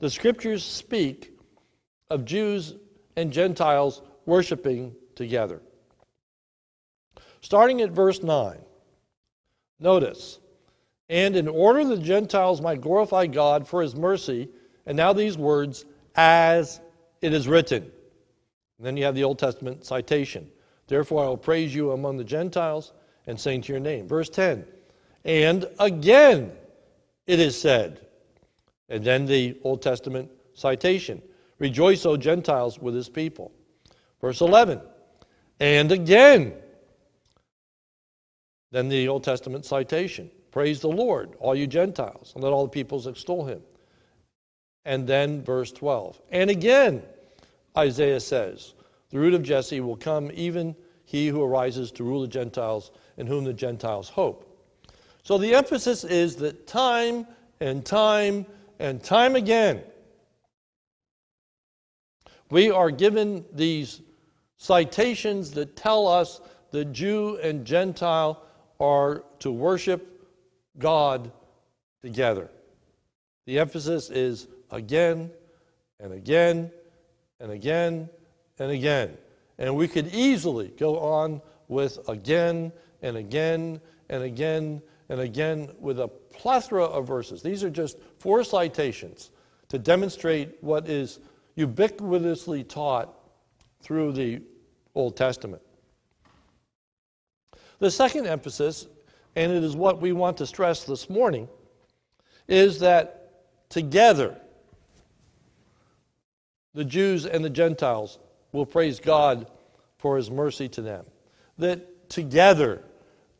the 0.00 0.10
scriptures 0.10 0.64
speak 0.64 1.38
of 2.10 2.24
Jews 2.24 2.74
and 3.14 3.32
Gentiles 3.32 4.02
worshiping 4.26 4.96
together. 5.14 5.62
Starting 7.40 7.82
at 7.82 7.92
verse 7.92 8.20
9, 8.20 8.58
notice, 9.78 10.40
and 11.08 11.36
in 11.36 11.48
order 11.48 11.84
the 11.84 11.98
Gentiles 11.98 12.60
might 12.60 12.80
glorify 12.80 13.26
God 13.26 13.66
for 13.66 13.82
his 13.82 13.94
mercy, 13.94 14.48
and 14.86 14.96
now 14.96 15.12
these 15.12 15.36
words, 15.38 15.84
as 16.14 16.80
it 17.20 17.32
is 17.32 17.48
written. 17.48 17.82
And 18.78 18.86
then 18.86 18.96
you 18.96 19.04
have 19.04 19.14
the 19.14 19.24
Old 19.24 19.38
Testament 19.38 19.84
citation. 19.84 20.50
Therefore, 20.86 21.24
I 21.24 21.28
will 21.28 21.36
praise 21.36 21.74
you 21.74 21.92
among 21.92 22.16
the 22.16 22.24
Gentiles 22.24 22.92
and 23.26 23.38
sing 23.38 23.60
to 23.62 23.72
your 23.72 23.80
name. 23.80 24.08
Verse 24.08 24.28
10. 24.28 24.64
And 25.24 25.66
again 25.78 26.52
it 27.26 27.38
is 27.38 27.60
said. 27.60 28.00
And 28.88 29.04
then 29.04 29.26
the 29.26 29.58
Old 29.62 29.82
Testament 29.82 30.30
citation. 30.54 31.22
Rejoice, 31.58 32.06
O 32.06 32.16
Gentiles, 32.16 32.78
with 32.78 32.94
his 32.94 33.08
people. 33.08 33.52
Verse 34.20 34.40
11. 34.40 34.80
And 35.60 35.92
again. 35.92 36.54
Then 38.70 38.88
the 38.88 39.08
Old 39.08 39.24
Testament 39.24 39.66
citation. 39.66 40.30
Praise 40.50 40.80
the 40.80 40.88
Lord, 40.88 41.36
all 41.40 41.54
you 41.54 41.66
Gentiles, 41.66 42.32
and 42.34 42.42
let 42.42 42.52
all 42.52 42.64
the 42.64 42.70
peoples 42.70 43.06
extol 43.06 43.44
him. 43.44 43.60
And 44.84 45.06
then 45.06 45.42
verse 45.42 45.70
12. 45.72 46.20
And 46.30 46.50
again, 46.50 47.02
Isaiah 47.76 48.20
says, 48.20 48.74
The 49.10 49.18
root 49.18 49.34
of 49.34 49.42
Jesse 49.42 49.80
will 49.80 49.96
come, 49.96 50.30
even 50.34 50.74
he 51.04 51.28
who 51.28 51.42
arises 51.42 51.90
to 51.92 52.04
rule 52.04 52.22
the 52.22 52.28
Gentiles, 52.28 52.90
in 53.16 53.26
whom 53.26 53.44
the 53.44 53.52
Gentiles 53.52 54.08
hope. 54.08 54.44
So 55.22 55.36
the 55.36 55.54
emphasis 55.54 56.04
is 56.04 56.36
that 56.36 56.66
time 56.66 57.26
and 57.60 57.84
time 57.84 58.46
and 58.78 59.02
time 59.02 59.36
again, 59.36 59.82
we 62.50 62.70
are 62.70 62.90
given 62.90 63.44
these 63.52 64.00
citations 64.56 65.50
that 65.52 65.76
tell 65.76 66.06
us 66.06 66.40
that 66.70 66.92
Jew 66.92 67.38
and 67.42 67.64
Gentile 67.64 68.42
are 68.80 69.24
to 69.40 69.50
worship 69.50 70.17
God 70.78 71.32
together. 72.02 72.50
The 73.46 73.58
emphasis 73.58 74.10
is 74.10 74.48
again 74.70 75.30
and 76.00 76.12
again 76.12 76.70
and 77.40 77.50
again 77.50 78.08
and 78.58 78.70
again. 78.70 79.16
And 79.58 79.74
we 79.76 79.88
could 79.88 80.14
easily 80.14 80.68
go 80.78 80.98
on 80.98 81.40
with 81.68 82.08
again 82.08 82.72
and 83.02 83.16
again 83.16 83.80
and 84.08 84.22
again 84.22 84.82
and 85.08 85.20
again 85.20 85.70
with 85.80 86.00
a 86.00 86.08
plethora 86.08 86.84
of 86.84 87.06
verses. 87.06 87.42
These 87.42 87.64
are 87.64 87.70
just 87.70 87.98
four 88.18 88.44
citations 88.44 89.30
to 89.68 89.78
demonstrate 89.78 90.62
what 90.62 90.88
is 90.88 91.20
ubiquitously 91.56 92.68
taught 92.68 93.14
through 93.80 94.12
the 94.12 94.42
Old 94.94 95.16
Testament. 95.16 95.62
The 97.78 97.90
second 97.90 98.26
emphasis, 98.26 98.86
and 99.38 99.52
it 99.52 99.62
is 99.62 99.76
what 99.76 100.00
we 100.00 100.10
want 100.10 100.36
to 100.38 100.46
stress 100.46 100.82
this 100.82 101.08
morning, 101.08 101.48
is 102.48 102.80
that 102.80 103.44
together 103.68 104.36
the 106.74 106.84
Jews 106.84 107.24
and 107.24 107.44
the 107.44 107.50
Gentiles 107.50 108.18
will 108.50 108.66
praise 108.66 108.98
God 108.98 109.48
for 109.96 110.16
his 110.16 110.28
mercy 110.28 110.68
to 110.70 110.82
them. 110.82 111.04
That 111.56 112.10
together 112.10 112.82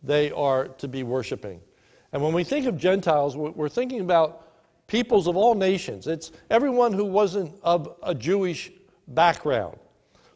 they 0.04 0.30
are 0.30 0.68
to 0.68 0.86
be 0.86 1.02
worshiping. 1.02 1.60
And 2.12 2.22
when 2.22 2.32
we 2.32 2.44
think 2.44 2.66
of 2.66 2.78
Gentiles, 2.78 3.36
we're 3.36 3.68
thinking 3.68 4.00
about 4.00 4.86
peoples 4.86 5.26
of 5.26 5.36
all 5.36 5.56
nations. 5.56 6.06
It's 6.06 6.30
everyone 6.48 6.92
who 6.92 7.06
wasn't 7.06 7.52
of 7.64 7.96
a 8.04 8.14
Jewish 8.14 8.70
background. 9.08 9.76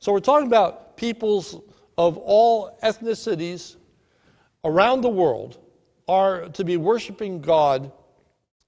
So 0.00 0.12
we're 0.12 0.18
talking 0.18 0.48
about 0.48 0.96
peoples 0.96 1.60
of 1.96 2.18
all 2.18 2.76
ethnicities 2.82 3.76
around 4.64 5.00
the 5.00 5.08
world 5.08 5.58
are 6.08 6.48
to 6.50 6.64
be 6.64 6.76
worshiping 6.76 7.40
God 7.40 7.92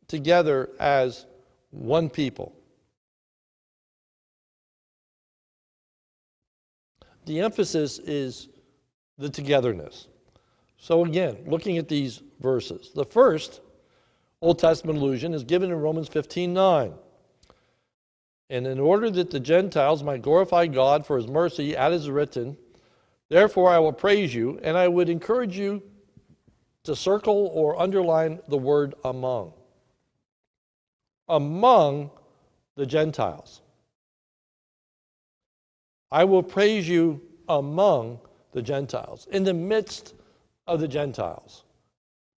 together 0.09 0.71
as 0.79 1.27
one 1.71 2.09
people. 2.09 2.55
the 7.27 7.41
emphasis 7.41 7.99
is 7.99 8.49
the 9.19 9.29
togetherness. 9.29 10.09
So, 10.79 11.05
again, 11.05 11.39
looking 11.47 11.79
at 11.79 11.89
these 11.89 12.23
verses, 12.41 12.91
the 12.95 13.05
first 13.05 13.61
Old 14.43 14.59
Testament 14.59 14.99
allusion 14.99 15.33
is 15.33 15.45
given 15.45 15.71
in 15.71 15.77
Romans 15.77 16.09
15 16.09 16.53
9. 16.53 16.95
And 18.51 18.67
in 18.67 18.79
order 18.79 19.11
that 19.11 19.31
the 19.31 19.41
Gentiles 19.41 20.03
might 20.03 20.21
glorify 20.21 20.67
God 20.67 21.07
for 21.07 21.17
his 21.17 21.27
mercy, 21.27 21.75
as 21.75 22.03
is 22.03 22.11
written, 22.11 22.59
Therefore 23.29 23.71
I 23.71 23.79
will 23.79 23.93
praise 23.93 24.35
you, 24.35 24.59
and 24.63 24.77
I 24.77 24.89
would 24.89 25.09
encourage 25.09 25.57
you 25.57 25.83
to 26.85 26.95
circle 26.95 27.51
or 27.55 27.81
underline 27.81 28.41
the 28.49 28.59
word 28.59 28.95
among. 29.05 29.55
Among 31.29 32.11
the 32.77 32.87
Gentiles. 32.87 33.63
I 36.11 36.25
will 36.25 36.43
praise 36.43 36.89
you 36.89 37.23
among 37.49 38.21
the 38.53 38.63
Gentiles, 38.63 39.27
in 39.33 39.43
the 39.43 39.55
midst 39.55 40.15
of 40.67 40.81
the 40.81 40.89
Gentiles. 40.89 41.65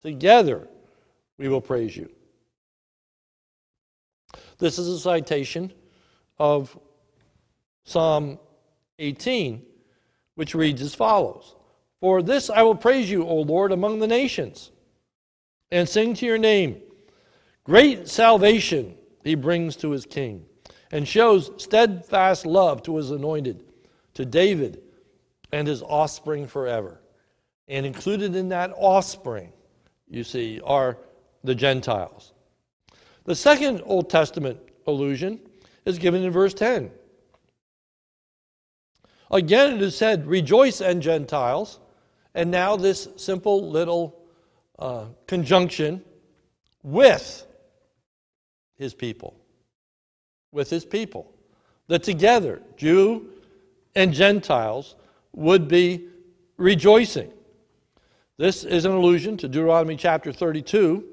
Together 0.02 0.68
we 1.38 1.50
will 1.50 1.62
praise 1.62 1.98
you. 1.98 2.10
This 4.58 4.78
is 4.78 4.88
a 4.88 5.00
citation 5.00 5.74
of 6.40 6.78
Psalm 7.84 8.40
18, 9.00 9.62
which 10.36 10.56
reads 10.56 10.82
as 10.82 10.96
follows 10.96 11.56
For 12.00 12.22
this 12.22 12.50
I 12.50 12.64
will 12.64 12.76
praise 12.76 13.10
you, 13.10 13.26
O 13.26 13.36
Lord, 13.38 13.72
among 13.72 14.00
the 14.00 14.08
nations, 14.08 14.72
and 15.72 15.90
sing 15.90 16.14
to 16.16 16.26
your 16.26 16.38
name. 16.38 16.82
Great 17.64 18.08
salvation 18.08 18.96
he 19.24 19.34
brings 19.34 19.76
to 19.78 19.90
his 19.90 20.06
king 20.06 20.46
and 20.92 21.08
shows 21.08 21.52
steadfast 21.58 22.46
love 22.46 22.84
to 22.84 22.98
his 22.98 23.12
anointed, 23.12 23.64
to 24.14 24.26
David 24.26 24.82
and 25.52 25.68
his 25.68 25.82
offspring 25.82 26.48
forever. 26.48 27.02
And 27.68 27.86
included 27.86 28.36
in 28.36 28.50
that 28.50 28.72
offspring, 28.78 29.52
you 30.08 30.24
see, 30.24 30.62
are 30.64 30.98
the 31.44 31.56
Gentiles. 31.56 32.34
The 33.24 33.36
second 33.36 33.82
Old 33.86 34.10
Testament 34.10 34.60
allusion 34.86 35.40
is 35.86 35.98
given 35.98 36.24
in 36.24 36.32
verse 36.32 36.54
10. 36.54 36.92
Again, 39.32 39.76
it 39.76 39.82
is 39.82 39.98
said, 39.98 40.28
Rejoice, 40.28 40.82
and 40.82 41.02
Gentiles. 41.02 41.80
And 42.34 42.52
now, 42.52 42.76
this 42.76 43.08
simple 43.16 43.70
little 43.70 44.20
uh, 44.78 45.06
conjunction 45.26 46.04
with 46.84 47.46
his 48.76 48.94
people 48.94 49.38
with 50.56 50.70
his 50.70 50.86
people. 50.86 51.32
That 51.88 52.02
together, 52.02 52.64
Jew 52.78 53.30
and 53.94 54.12
Gentiles 54.12 54.96
would 55.34 55.68
be 55.68 56.08
rejoicing. 56.58 57.32
This 58.38 58.64
is 58.64 58.86
an 58.86 58.94
allusion 58.94 59.38
to 59.38 59.48
Deuteronomy 59.48 59.98
chapter 59.98 60.34
32, 60.34 61.04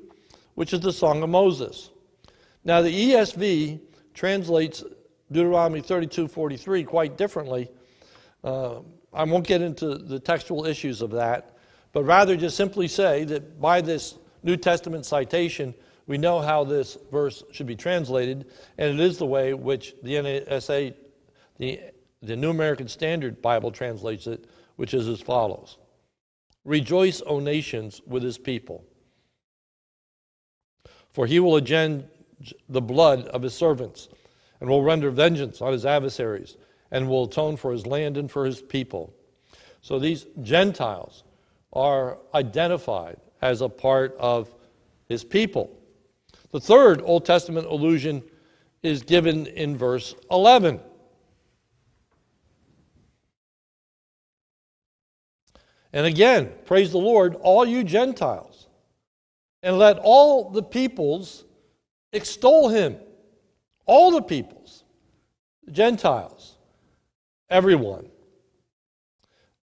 which 0.54 0.72
is 0.72 0.80
the 0.80 0.92
Song 0.92 1.22
of 1.22 1.28
Moses. 1.28 1.90
Now, 2.64 2.80
the 2.80 3.12
ESV 3.12 3.80
translates 4.14 4.84
Deuteronomy 5.30 5.80
32 5.80 6.28
43 6.28 6.84
quite 6.84 7.18
differently. 7.18 7.68
Uh, 8.42 8.80
I 9.12 9.24
won't 9.24 9.46
get 9.46 9.62
into 9.62 9.96
the 9.96 10.18
textual 10.18 10.66
issues 10.66 11.02
of 11.02 11.10
that, 11.12 11.56
but 11.92 12.04
rather 12.04 12.36
just 12.36 12.56
simply 12.56 12.88
say 12.88 13.24
that 13.24 13.60
by 13.60 13.80
this 13.80 14.18
New 14.42 14.56
Testament 14.56 15.06
citation, 15.06 15.74
We 16.06 16.18
know 16.18 16.40
how 16.40 16.64
this 16.64 16.98
verse 17.10 17.44
should 17.52 17.66
be 17.66 17.76
translated, 17.76 18.46
and 18.78 18.98
it 18.98 19.04
is 19.04 19.18
the 19.18 19.26
way 19.26 19.54
which 19.54 19.94
the 20.02 20.14
NASB, 20.14 20.94
the, 21.58 21.80
the 22.22 22.36
New 22.36 22.50
American 22.50 22.88
Standard 22.88 23.40
Bible 23.40 23.70
translates 23.70 24.26
it, 24.26 24.46
which 24.76 24.94
is 24.94 25.08
as 25.08 25.20
follows 25.20 25.78
Rejoice, 26.64 27.22
O 27.26 27.38
nations, 27.38 28.00
with 28.06 28.22
his 28.22 28.38
people. 28.38 28.84
For 31.12 31.26
he 31.26 31.40
will 31.40 31.56
avenge 31.56 32.04
the 32.68 32.80
blood 32.80 33.26
of 33.28 33.42
his 33.42 33.54
servants, 33.54 34.08
and 34.60 34.68
will 34.68 34.82
render 34.82 35.10
vengeance 35.10 35.60
on 35.60 35.72
his 35.72 35.86
adversaries, 35.86 36.56
and 36.92 37.08
will 37.08 37.24
atone 37.24 37.56
for 37.56 37.72
his 37.72 37.86
land 37.86 38.16
and 38.16 38.30
for 38.30 38.44
his 38.44 38.62
people. 38.62 39.12
So 39.80 39.98
these 39.98 40.26
Gentiles 40.42 41.24
are 41.72 42.18
identified 42.34 43.16
as 43.40 43.62
a 43.62 43.68
part 43.68 44.14
of 44.20 44.54
his 45.08 45.24
people. 45.24 45.76
The 46.52 46.60
third 46.60 47.02
Old 47.02 47.24
Testament 47.24 47.66
allusion 47.66 48.22
is 48.82 49.02
given 49.02 49.46
in 49.46 49.76
verse 49.76 50.14
11. 50.30 50.80
And 55.94 56.06
again, 56.06 56.52
praise 56.66 56.90
the 56.92 56.98
Lord, 56.98 57.34
all 57.36 57.66
you 57.66 57.84
Gentiles, 57.84 58.68
and 59.62 59.78
let 59.78 59.98
all 59.98 60.50
the 60.50 60.62
peoples 60.62 61.44
extol 62.12 62.68
him. 62.68 62.96
All 63.84 64.10
the 64.10 64.22
peoples, 64.22 64.84
Gentiles, 65.70 66.56
everyone. 67.52 68.08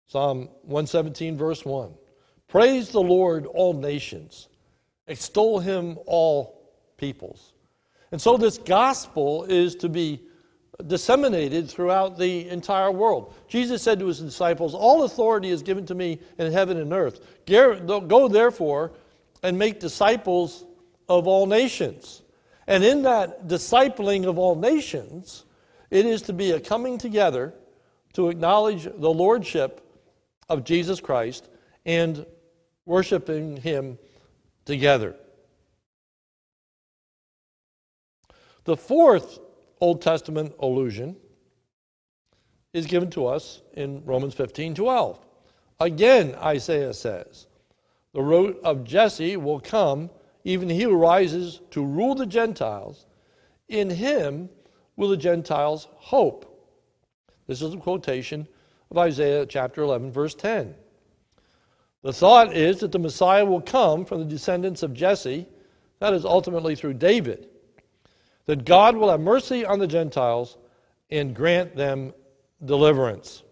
Psalm 0.08 0.50
117, 0.64 1.36
verse 1.36 1.66
1. 1.66 1.94
Praise 2.48 2.90
the 2.90 3.02
Lord, 3.02 3.46
all 3.48 3.74
nations. 3.74 4.50
Extol 5.08 5.60
him, 5.60 5.98
all 6.06 6.72
peoples. 6.98 7.54
And 8.12 8.22
so 8.22 8.38
this 8.38 8.58
gospel 8.58 9.46
is 9.46 9.76
to 9.78 9.90
be 9.90 10.22
disseminated 10.86 11.70
throughout 11.70 12.18
the 12.18 12.48
entire 12.50 12.92
world. 12.92 13.34
Jesus 13.48 13.82
said 13.82 14.00
to 14.00 14.06
his 14.06 14.20
disciples, 14.20 14.76
All 14.76 15.04
authority 15.04 15.50
is 15.50 15.64
given 15.64 15.86
to 15.88 15.96
me 15.96 16.20
in 16.38 16.52
heaven 16.52 16.78
and 16.78 16.94
earth. 16.94 17.22
Go 17.46 18.28
therefore 18.28 18.92
and 19.44 19.58
make 19.58 19.80
disciples 19.80 20.66
of 21.10 21.26
all 21.26 21.48
nations. 21.48 22.22
And 22.68 22.84
in 22.84 23.02
that 23.04 23.48
discipling 23.48 24.26
of 24.28 24.38
all 24.38 24.56
nations, 24.56 25.46
it 25.90 26.06
is 26.06 26.22
to 26.24 26.34
be 26.34 26.52
a 26.52 26.60
coming 26.60 26.98
together 26.98 27.54
to 28.14 28.30
acknowledge 28.30 28.84
the 28.84 29.10
lordship 29.10 29.86
of 30.50 30.64
Jesus 30.64 31.00
Christ 31.00 31.50
and 31.86 32.26
worshiping 32.86 33.58
him 33.58 33.98
together. 34.66 35.16
The 38.64 38.78
fourth 38.78 39.40
Old 39.80 40.02
Testament 40.02 40.54
allusion 40.60 41.16
is 42.74 42.86
given 42.86 43.10
to 43.12 43.26
us 43.26 43.62
in 43.74 44.04
Romans 44.06 44.34
15 44.34 44.76
12. 44.76 45.20
Again, 45.80 46.36
Isaiah 46.36 46.94
says, 46.94 47.48
The 48.14 48.22
root 48.22 48.60
of 48.64 48.84
Jesse 48.84 49.36
will 49.36 49.60
come, 49.60 50.12
even 50.44 50.70
he 50.70 50.84
who 50.84 50.96
rises 50.96 51.62
to 51.72 51.84
rule 51.84 52.14
the 52.14 52.28
Gentiles. 52.28 53.08
In 53.68 53.90
him 53.90 54.50
will 54.96 55.10
the 55.10 55.18
Gentiles 55.18 55.88
hope. 55.92 56.51
This 57.52 57.62
is 57.62 57.74
a 57.74 57.78
quotation 57.78 58.48
of 58.92 58.98
Isaiah 58.98 59.46
chapter 59.46 59.82
11, 59.82 60.10
verse 60.10 60.34
10. 60.36 60.74
The 62.02 62.14
thought 62.14 62.56
is 62.56 62.80
that 62.80 62.94
the 62.94 62.98
Messiah 62.98 63.44
will 63.44 63.60
come 63.60 64.06
from 64.06 64.20
the 64.20 64.26
descendants 64.26 64.84
of 64.84 64.94
Jesse, 64.94 65.46
that 66.00 66.14
is 66.14 66.24
ultimately 66.24 66.78
through 66.78 66.94
David 66.94 67.50
that 68.46 68.64
God 68.64 68.96
will 68.96 69.10
have 69.10 69.20
mercy 69.20 69.66
on 69.66 69.80
the 69.80 69.88
Gentiles 69.88 70.56
and 71.10 71.36
grant 71.36 71.76
them 71.76 72.14
deliverance. 72.64 73.44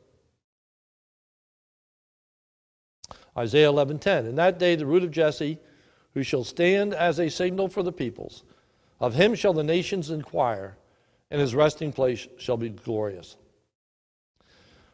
Isaiah 3.37 3.69
11:10 3.69 4.27
In 4.27 4.35
that 4.35 4.59
day 4.59 4.77
the 4.77 4.85
root 4.85 5.03
of 5.03 5.11
Jesse 5.11 5.59
who 6.13 6.23
shall 6.23 6.45
stand 6.45 6.93
as 6.93 7.19
a 7.19 7.29
signal 7.29 7.67
for 7.67 7.83
the 7.83 7.91
peoples 7.91 8.45
of 9.01 9.15
him 9.15 9.35
shall 9.35 9.51
the 9.51 9.61
nations 9.61 10.09
inquire 10.09 10.77
and 11.29 11.41
his 11.41 11.53
resting 11.53 11.91
place 11.91 12.29
shall 12.37 12.55
be 12.55 12.69
glorious. 12.69 13.35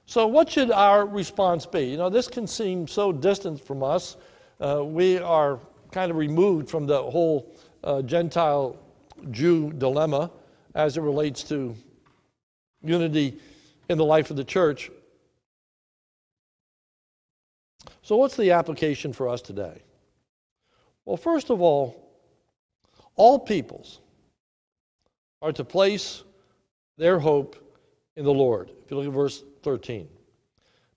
So 0.05 0.27
what 0.27 0.49
should 0.49 0.71
our 0.71 1.05
response 1.05 1.65
be? 1.65 1.85
You 1.85 1.97
know 1.97 2.09
this 2.09 2.27
can 2.27 2.47
seem 2.47 2.87
so 2.87 3.11
distant 3.11 3.63
from 3.65 3.83
us. 3.83 4.17
Uh, 4.59 4.83
we 4.85 5.17
are 5.17 5.59
kind 5.91 6.11
of 6.11 6.17
removed 6.17 6.69
from 6.69 6.85
the 6.85 7.01
whole 7.01 7.51
uh, 7.83 8.01
Gentile 8.01 8.77
Jew 9.31 9.71
dilemma 9.73 10.31
as 10.75 10.97
it 10.97 11.01
relates 11.01 11.43
to 11.43 11.75
unity 12.83 13.39
in 13.89 13.97
the 13.97 14.05
life 14.05 14.29
of 14.29 14.37
the 14.37 14.43
church. 14.43 14.91
So, 18.01 18.17
what's 18.17 18.35
the 18.35 18.51
application 18.51 19.13
for 19.13 19.27
us 19.27 19.41
today? 19.41 19.81
Well, 21.05 21.17
first 21.17 21.49
of 21.49 21.61
all, 21.61 22.11
all 23.15 23.39
peoples 23.39 23.99
are 25.41 25.51
to 25.53 25.63
place 25.63 26.23
their 26.97 27.19
hope 27.19 27.55
in 28.15 28.23
the 28.25 28.33
Lord. 28.33 28.71
If 28.83 28.91
you 28.91 28.97
look 28.97 29.07
at 29.07 29.13
verse 29.13 29.43
13, 29.63 30.07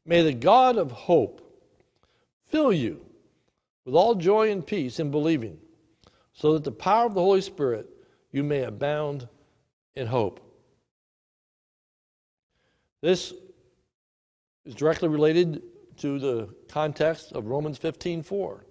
may 0.05 0.23
the 0.23 0.33
God 0.33 0.77
of 0.77 0.93
hope 0.93 1.41
fill 2.47 2.73
you 2.73 3.05
with 3.85 3.95
all 3.95 4.15
joy 4.15 4.51
and 4.51 4.67
peace 4.67 5.01
in 5.01 5.11
believing, 5.11 5.59
so 6.33 6.53
that 6.53 6.65
the 6.65 6.73
power 6.73 7.07
of 7.07 7.15
the 7.15 7.21
Holy 7.21 7.41
Spirit 7.41 7.89
you 8.31 8.43
may 8.43 8.63
abound 8.63 9.29
in 9.95 10.07
hope. 10.07 10.41
This 13.01 13.33
is 14.65 14.75
directly 14.75 15.09
related 15.09 15.63
to 15.99 16.19
the 16.19 16.55
context 16.69 17.33
of 17.33 17.47
Romans 17.47 17.79
15:4. 17.79 18.65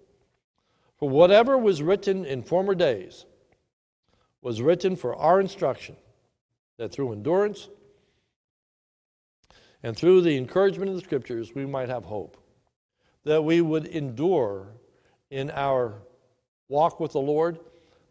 For 0.98 1.10
whatever 1.10 1.58
was 1.58 1.82
written 1.82 2.26
in 2.26 2.44
former 2.44 2.74
days 2.74 3.26
was 4.42 4.62
written 4.62 4.96
for 4.96 5.16
our 5.16 5.40
instruction, 5.40 5.96
that 6.78 6.92
through 6.92 7.12
endurance 7.12 7.70
and 9.88 9.96
through 9.96 10.20
the 10.20 10.36
encouragement 10.36 10.90
of 10.90 10.96
the 10.96 11.02
scriptures 11.02 11.56
we 11.56 11.66
might 11.66 11.88
have 11.88 12.04
hope, 12.04 12.36
that 13.24 13.42
we 13.42 13.62
would 13.62 13.86
endure 13.86 14.68
in 15.32 15.50
our 15.52 15.94
walk 16.68 17.00
with 17.00 17.14
the 17.14 17.22
Lord, 17.22 17.58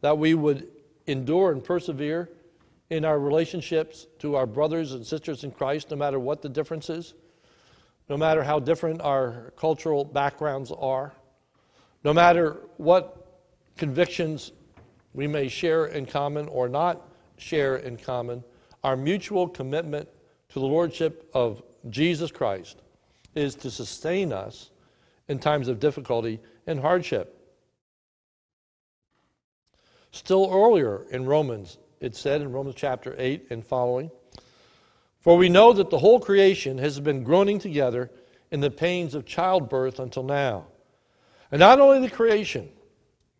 that 0.00 0.16
we 0.16 0.32
would 0.32 0.68
endure 1.06 1.52
and 1.52 1.62
persevere 1.62 2.30
in 2.88 3.04
our 3.04 3.18
relationships 3.18 4.06
to 4.20 4.36
our 4.36 4.46
brothers 4.46 4.92
and 4.92 5.06
sisters 5.06 5.44
in 5.44 5.50
Christ, 5.50 5.90
no 5.90 5.98
matter 5.98 6.18
what 6.18 6.40
the 6.40 6.48
difference 6.48 6.88
is, 6.88 7.12
no 8.08 8.16
matter 8.16 8.42
how 8.42 8.58
different 8.58 9.02
our 9.02 9.52
cultural 9.58 10.02
backgrounds 10.02 10.72
are, 10.72 11.12
no 12.04 12.14
matter 12.14 12.56
what 12.78 13.42
convictions 13.76 14.50
we 15.12 15.26
may 15.26 15.46
share 15.46 15.84
in 15.84 16.06
common 16.06 16.48
or 16.48 16.70
not 16.70 17.06
share 17.36 17.76
in 17.76 17.98
common, 17.98 18.42
our 18.82 18.96
mutual 18.96 19.46
commitment 19.46 20.08
to 20.56 20.60
the 20.60 20.66
Lordship 20.66 21.28
of 21.34 21.62
Jesus 21.90 22.30
Christ 22.30 22.80
is 23.34 23.54
to 23.56 23.70
sustain 23.70 24.32
us 24.32 24.70
in 25.28 25.38
times 25.38 25.68
of 25.68 25.78
difficulty 25.78 26.40
and 26.66 26.80
hardship. 26.80 27.54
Still 30.12 30.48
earlier 30.50 31.04
in 31.10 31.26
Romans, 31.26 31.76
it 32.00 32.16
said 32.16 32.40
in 32.40 32.52
Romans 32.52 32.74
chapter 32.74 33.14
8 33.18 33.48
and 33.50 33.66
following, 33.66 34.10
For 35.20 35.36
we 35.36 35.50
know 35.50 35.74
that 35.74 35.90
the 35.90 35.98
whole 35.98 36.20
creation 36.20 36.78
has 36.78 36.98
been 37.00 37.22
groaning 37.22 37.58
together 37.58 38.10
in 38.50 38.60
the 38.60 38.70
pains 38.70 39.14
of 39.14 39.26
childbirth 39.26 39.98
until 40.00 40.22
now. 40.22 40.68
And 41.52 41.58
not 41.60 41.80
only 41.80 42.00
the 42.00 42.14
creation, 42.14 42.70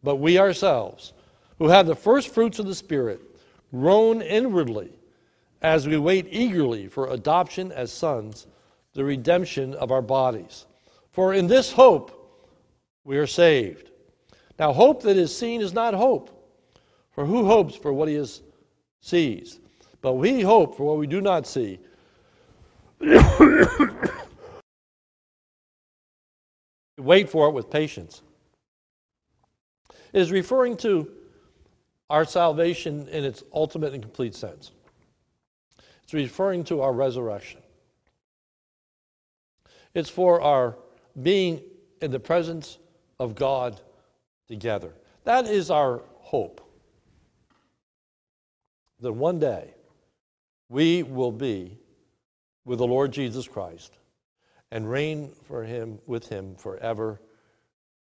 but 0.03 0.17
we 0.17 0.39
ourselves, 0.39 1.15
who 1.59 1.69
have 1.69 1.87
the 1.87 1.97
first 1.97 2.35
fruits 2.35 2.59
of 2.59 2.67
the 2.67 2.75
Spirit, 2.75 3.23
groan 3.73 4.21
inwardly 4.21 4.91
as 5.63 5.87
we 5.87 5.97
wait 5.97 6.27
eagerly 6.31 6.89
for 6.89 7.13
adoption 7.13 7.73
as 7.73 7.93
sons, 7.93 8.47
the 8.93 9.05
redemption 9.05 9.75
of 9.75 9.91
our 9.91 10.03
bodies. 10.03 10.67
For 11.13 11.35
in 11.35 11.47
this 11.47 11.73
hope 11.73 12.13
we 13.05 13.17
are 13.19 13.27
saved. 13.27 13.91
Now, 14.59 14.73
hope 14.73 15.03
that 15.03 15.17
is 15.17 15.37
seen 15.37 15.61
is 15.61 15.73
not 15.73 15.95
hope. 15.95 16.33
For 17.13 17.25
who 17.25 17.47
hopes 17.47 17.77
for 17.77 17.93
what 17.93 18.09
he 18.09 18.15
is, 18.15 18.43
sees? 19.01 19.61
But 20.01 20.15
we 20.15 20.41
hope 20.43 20.77
for 20.77 20.87
what 20.87 20.99
we 20.99 21.07
do 21.07 21.21
not 21.21 21.47
see. 21.47 21.79
Wait 26.99 27.29
for 27.29 27.49
it 27.49 27.53
with 27.53 27.71
patience. 27.71 28.23
It 30.13 30.21
is 30.21 30.31
referring 30.33 30.77
to 30.79 31.11
our 32.09 32.25
salvation 32.25 33.09
in 33.09 33.25
its 33.25 33.43
ultimate 33.53 33.93
and 33.93 34.03
complete 34.03 34.35
sense. 34.35 34.71
It's 36.07 36.15
referring 36.15 36.63
to 36.65 36.83
our 36.83 36.93
resurrection. 36.93 37.61
It's 39.93 40.09
for 40.09 40.41
our 40.41 40.77
being 41.21 41.63
in 42.01 42.13
the 42.13 42.21
presence 42.21 42.79
of 43.19 43.35
God 43.35 43.81
together. 44.47 44.93
That 45.25 45.47
is 45.47 45.69
our 45.69 46.03
hope. 46.19 46.61
that 49.01 49.13
one 49.13 49.41
day 49.41 49.75
we 50.69 51.03
will 51.03 51.33
be 51.33 51.77
with 52.65 52.79
the 52.79 52.87
Lord 52.87 53.11
Jesus 53.11 53.49
Christ 53.49 53.99
and 54.71 54.89
reign 54.89 55.33
for 55.49 55.65
him 55.65 55.99
with 56.07 56.29
him 56.29 56.55
forever 56.55 57.21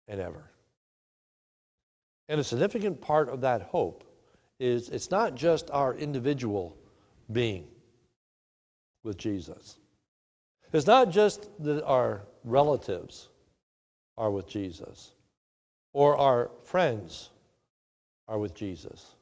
and 0.06 0.20
ever. 0.20 0.52
And 2.28 2.40
a 2.40 2.44
significant 2.44 3.00
part 3.00 3.28
of 3.28 3.40
that 3.40 3.62
hope 3.62 4.04
is 4.60 4.88
it's 4.88 5.10
not 5.10 5.34
just 5.34 5.68
our 5.72 5.96
individual 5.96 6.76
being 7.32 7.66
with 9.02 9.16
Jesus. 9.16 9.78
It's 10.72 10.86
not 10.86 11.10
just 11.10 11.48
that 11.62 11.84
our 11.84 12.22
relatives 12.44 13.28
are 14.16 14.30
with 14.30 14.46
Jesus 14.46 15.12
or 15.92 16.16
our 16.16 16.50
friends 16.64 17.30
are 18.26 18.38
with 18.38 18.54
Jesus, 18.54 19.14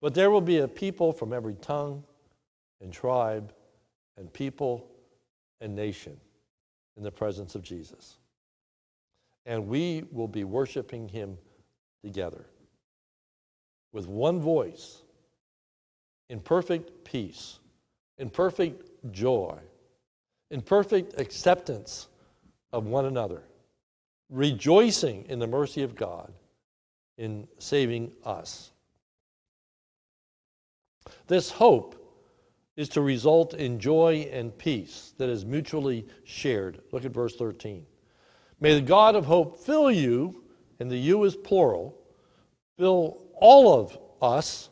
but 0.00 0.14
there 0.14 0.30
will 0.30 0.40
be 0.40 0.58
a 0.58 0.68
people 0.68 1.12
from 1.12 1.32
every 1.32 1.54
tongue 1.54 2.04
and 2.80 2.92
tribe 2.92 3.52
and 4.16 4.32
people 4.32 4.86
and 5.60 5.74
nation 5.74 6.16
in 6.96 7.02
the 7.02 7.10
presence 7.10 7.54
of 7.54 7.62
Jesus. 7.62 8.16
And 9.44 9.68
we 9.68 10.04
will 10.10 10.28
be 10.28 10.44
worshiping 10.44 11.08
him 11.08 11.38
together 12.04 12.46
with 13.92 14.06
one 14.06 14.40
voice 14.40 15.02
in 16.28 16.40
perfect 16.40 17.04
peace, 17.04 17.58
in 18.18 18.30
perfect 18.30 18.84
joy, 19.12 19.56
in 20.50 20.62
perfect 20.62 21.20
acceptance 21.20 22.08
of 22.72 22.86
one 22.86 23.06
another, 23.06 23.42
rejoicing 24.30 25.24
in 25.28 25.38
the 25.38 25.46
mercy 25.46 25.82
of 25.82 25.94
God 25.94 26.32
in 27.18 27.46
saving 27.58 28.12
us. 28.24 28.70
This 31.26 31.50
hope 31.50 32.02
is 32.76 32.88
to 32.90 33.00
result 33.00 33.54
in 33.54 33.78
joy 33.78 34.28
and 34.32 34.56
peace 34.56 35.14
that 35.18 35.28
is 35.28 35.44
mutually 35.44 36.06
shared. 36.24 36.80
Look 36.92 37.04
at 37.04 37.12
verse 37.12 37.36
13. 37.36 37.86
May 38.60 38.74
the 38.74 38.86
God 38.86 39.16
of 39.16 39.24
hope 39.24 39.58
fill 39.58 39.90
you, 39.90 40.42
and 40.78 40.90
the 40.90 40.96
you 40.96 41.24
is 41.24 41.36
plural, 41.36 41.96
fill 42.78 43.18
all 43.34 43.78
of 43.78 43.98
us 44.20 44.70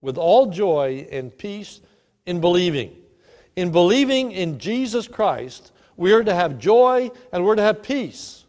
with 0.00 0.18
all 0.18 0.46
joy 0.46 1.06
and 1.10 1.36
peace 1.36 1.80
in 2.26 2.40
believing. 2.40 2.96
In 3.56 3.70
believing 3.70 4.32
in 4.32 4.58
Jesus 4.58 5.08
Christ, 5.08 5.72
we 5.96 6.12
are 6.12 6.24
to 6.24 6.34
have 6.34 6.58
joy 6.58 7.10
and 7.32 7.44
we're 7.44 7.56
to 7.56 7.62
have 7.62 7.82
peace. 7.82 8.44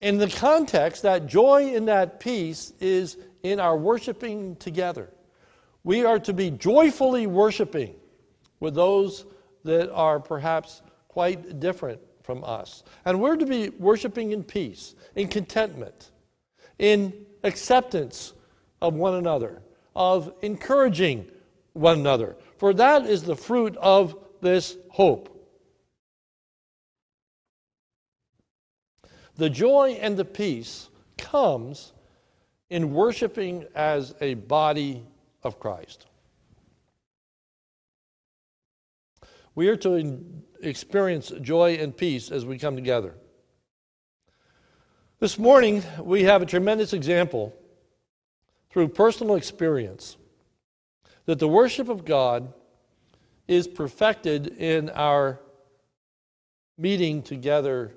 In 0.00 0.18
the 0.18 0.28
context, 0.28 1.02
that 1.02 1.26
joy 1.26 1.74
and 1.74 1.88
that 1.88 2.20
peace 2.20 2.72
is 2.80 3.16
in 3.42 3.60
our 3.60 3.76
worshiping 3.76 4.56
together. 4.56 5.10
We 5.84 6.04
are 6.04 6.18
to 6.20 6.32
be 6.32 6.50
joyfully 6.50 7.26
worshiping 7.26 7.94
with 8.60 8.74
those 8.74 9.24
that 9.64 9.92
are 9.92 10.18
perhaps 10.20 10.82
quite 11.08 11.60
different 11.60 12.00
from 12.22 12.42
us. 12.44 12.82
And 13.04 13.20
we're 13.20 13.36
to 13.36 13.46
be 13.46 13.70
worshiping 13.70 14.32
in 14.32 14.42
peace, 14.42 14.94
in 15.14 15.28
contentment, 15.28 16.10
in 16.78 17.12
acceptance 17.44 18.32
of 18.82 18.94
one 18.94 19.14
another, 19.14 19.62
of 19.94 20.32
encouraging 20.42 21.26
one 21.76 22.00
another. 22.00 22.36
For 22.58 22.72
that 22.74 23.06
is 23.06 23.22
the 23.22 23.36
fruit 23.36 23.76
of 23.76 24.16
this 24.40 24.76
hope. 24.90 25.32
The 29.36 29.50
joy 29.50 29.98
and 30.00 30.16
the 30.16 30.24
peace 30.24 30.88
comes 31.18 31.92
in 32.70 32.92
worshiping 32.92 33.66
as 33.74 34.14
a 34.20 34.34
body 34.34 35.04
of 35.42 35.60
Christ. 35.60 36.06
We 39.54 39.68
are 39.68 39.76
to 39.76 40.22
experience 40.62 41.32
joy 41.40 41.74
and 41.74 41.96
peace 41.96 42.30
as 42.30 42.44
we 42.44 42.58
come 42.58 42.76
together. 42.76 43.14
This 45.18 45.38
morning, 45.38 45.82
we 46.00 46.24
have 46.24 46.42
a 46.42 46.46
tremendous 46.46 46.92
example 46.92 47.54
through 48.70 48.88
personal 48.88 49.36
experience 49.36 50.16
that 51.26 51.38
the 51.38 51.48
worship 51.48 51.88
of 51.88 52.04
God 52.04 52.52
is 53.46 53.68
perfected 53.68 54.46
in 54.58 54.90
our 54.90 55.40
meeting 56.78 57.22
together 57.22 57.92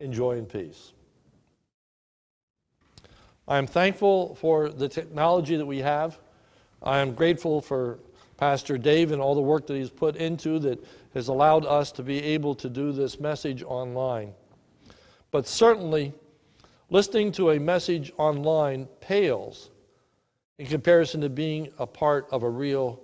in 0.00 0.12
joy 0.12 0.38
and 0.38 0.48
peace. 0.48 0.92
I 3.46 3.58
am 3.58 3.66
thankful 3.66 4.34
for 4.34 4.68
the 4.68 4.88
technology 4.88 5.56
that 5.56 5.66
we 5.66 5.78
have. 5.78 6.18
I 6.82 6.98
am 6.98 7.14
grateful 7.14 7.60
for 7.60 7.98
Pastor 8.36 8.78
Dave 8.78 9.10
and 9.10 9.20
all 9.20 9.34
the 9.34 9.40
work 9.40 9.66
that 9.66 9.76
he's 9.76 9.90
put 9.90 10.16
into 10.16 10.58
that 10.60 10.84
has 11.14 11.28
allowed 11.28 11.64
us 11.64 11.90
to 11.92 12.02
be 12.02 12.22
able 12.22 12.54
to 12.56 12.68
do 12.68 12.92
this 12.92 13.18
message 13.18 13.62
online. 13.62 14.32
But 15.30 15.46
certainly, 15.46 16.12
listening 16.90 17.32
to 17.32 17.50
a 17.50 17.58
message 17.58 18.12
online 18.18 18.86
pales 19.00 19.70
in 20.58 20.66
comparison 20.66 21.20
to 21.20 21.28
being 21.28 21.68
a 21.78 21.86
part 21.86 22.26
of 22.30 22.42
a 22.42 22.50
real, 22.50 23.00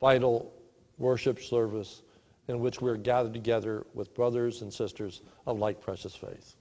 vital 0.00 0.52
worship 0.98 1.40
service 1.40 2.02
in 2.48 2.60
which 2.60 2.80
we're 2.80 2.96
gathered 2.96 3.32
together 3.32 3.86
with 3.94 4.14
brothers 4.14 4.62
and 4.62 4.72
sisters 4.72 5.22
of 5.46 5.58
like 5.58 5.80
precious 5.80 6.14
faith. 6.14 6.56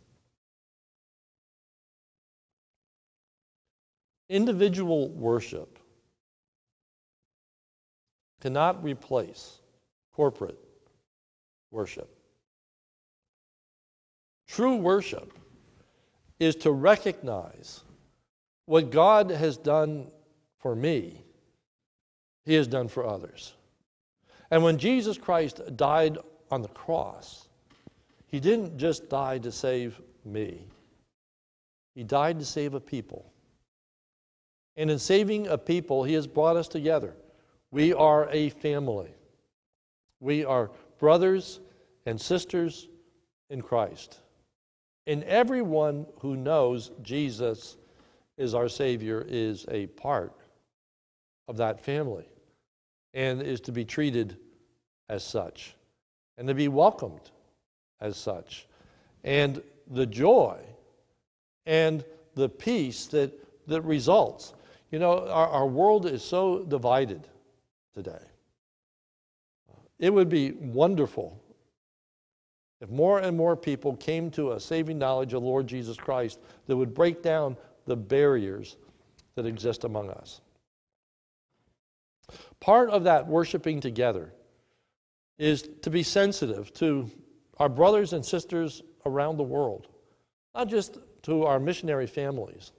Individual 4.30 5.10
worship 5.10 5.80
cannot 8.42 8.84
replace 8.84 9.60
corporate 10.14 10.60
worship. 11.72 12.10
True 14.48 14.76
worship 14.78 15.34
is 16.40 16.56
to 16.58 16.72
recognize 16.72 17.82
what 18.66 18.92
God 18.92 19.32
has 19.32 19.58
done 19.58 20.12
for 20.60 20.76
me, 20.76 21.24
He 22.46 22.54
has 22.54 22.68
done 22.68 22.88
for 22.88 23.06
others. 23.06 23.54
And 24.52 24.64
when 24.64 24.78
Jesus 24.78 25.18
Christ 25.18 25.62
died 25.76 26.18
on 26.52 26.62
the 26.62 26.68
cross, 26.70 27.48
He 28.28 28.40
didn't 28.40 28.78
just 28.78 29.10
die 29.10 29.40
to 29.40 29.52
save 29.52 30.00
me, 30.26 30.68
He 31.96 32.04
died 32.04 32.40
to 32.40 32.46
save 32.46 32.74
a 32.74 32.80
people. 32.80 33.32
And 34.78 34.90
in 34.90 35.00
saving 35.00 35.48
a 35.48 35.58
people, 35.58 36.04
He 36.04 36.14
has 36.14 36.28
brought 36.28 36.56
us 36.56 36.68
together. 36.68 37.16
We 37.72 37.94
are 37.94 38.30
a 38.32 38.50
family. 38.50 39.14
We 40.20 40.46
are 40.46 40.72
brothers 41.00 41.60
and 42.06 42.20
sisters 42.20 42.88
in 43.50 43.62
Christ. 43.62 44.20
And 45.06 45.24
everyone 45.24 46.06
who 46.20 46.36
knows 46.36 46.92
Jesus 47.02 47.78
is 48.38 48.54
our 48.54 48.70
Savior 48.70 49.26
is 49.28 49.66
a 49.70 49.88
part 49.88 50.34
of 51.50 51.58
that 51.58 51.82
family 51.82 52.30
and 53.14 53.42
is 53.42 53.60
to 53.62 53.72
be 53.72 53.84
treated 53.84 54.38
as 55.10 55.24
such 55.24 55.76
and 56.38 56.48
to 56.48 56.54
be 56.54 56.68
welcomed 56.68 57.32
as 58.00 58.16
such. 58.16 58.68
And 59.24 59.62
the 59.88 60.06
joy 60.06 60.60
and 61.66 62.06
the 62.36 62.48
peace 62.48 63.08
that, 63.08 63.34
that 63.68 63.82
results. 63.82 64.54
You 64.92 65.00
know, 65.00 65.28
our, 65.28 65.48
our 65.48 65.68
world 65.68 66.06
is 66.06 66.24
so 66.24 66.64
divided 66.64 67.28
today. 67.94 68.22
It 69.98 70.14
would 70.14 70.30
be 70.30 70.52
wonderful 70.52 71.42
if 72.80 72.90
more 72.90 73.20
and 73.20 73.36
more 73.36 73.58
people 73.58 73.96
came 73.98 74.30
to 74.32 74.54
a 74.54 74.60
saving 74.60 75.00
knowledge 75.00 75.34
of 75.34 75.44
Lord 75.44 75.68
Jesus 75.68 75.98
Christ 75.98 76.40
that 76.68 76.78
would 76.78 76.94
break 76.94 77.22
down 77.24 77.58
the 77.86 77.96
barriers 77.96 78.78
that 79.36 79.46
exist 79.46 79.84
among 79.84 80.12
us. 80.12 80.42
Part 82.60 82.90
of 82.90 83.06
that 83.06 83.28
worshiping 83.28 83.80
together 83.80 84.34
is 85.38 85.70
to 85.82 85.90
be 85.90 86.04
sensitive 86.04 86.74
to 86.74 87.10
our 87.58 87.70
brothers 87.70 88.14
and 88.14 88.26
sisters 88.26 88.82
around 89.06 89.38
the 89.38 89.44
world, 89.44 89.88
not 90.54 90.68
just 90.68 90.98
to 91.24 91.44
our 91.44 91.60
missionary 91.60 92.08
families, 92.08 92.72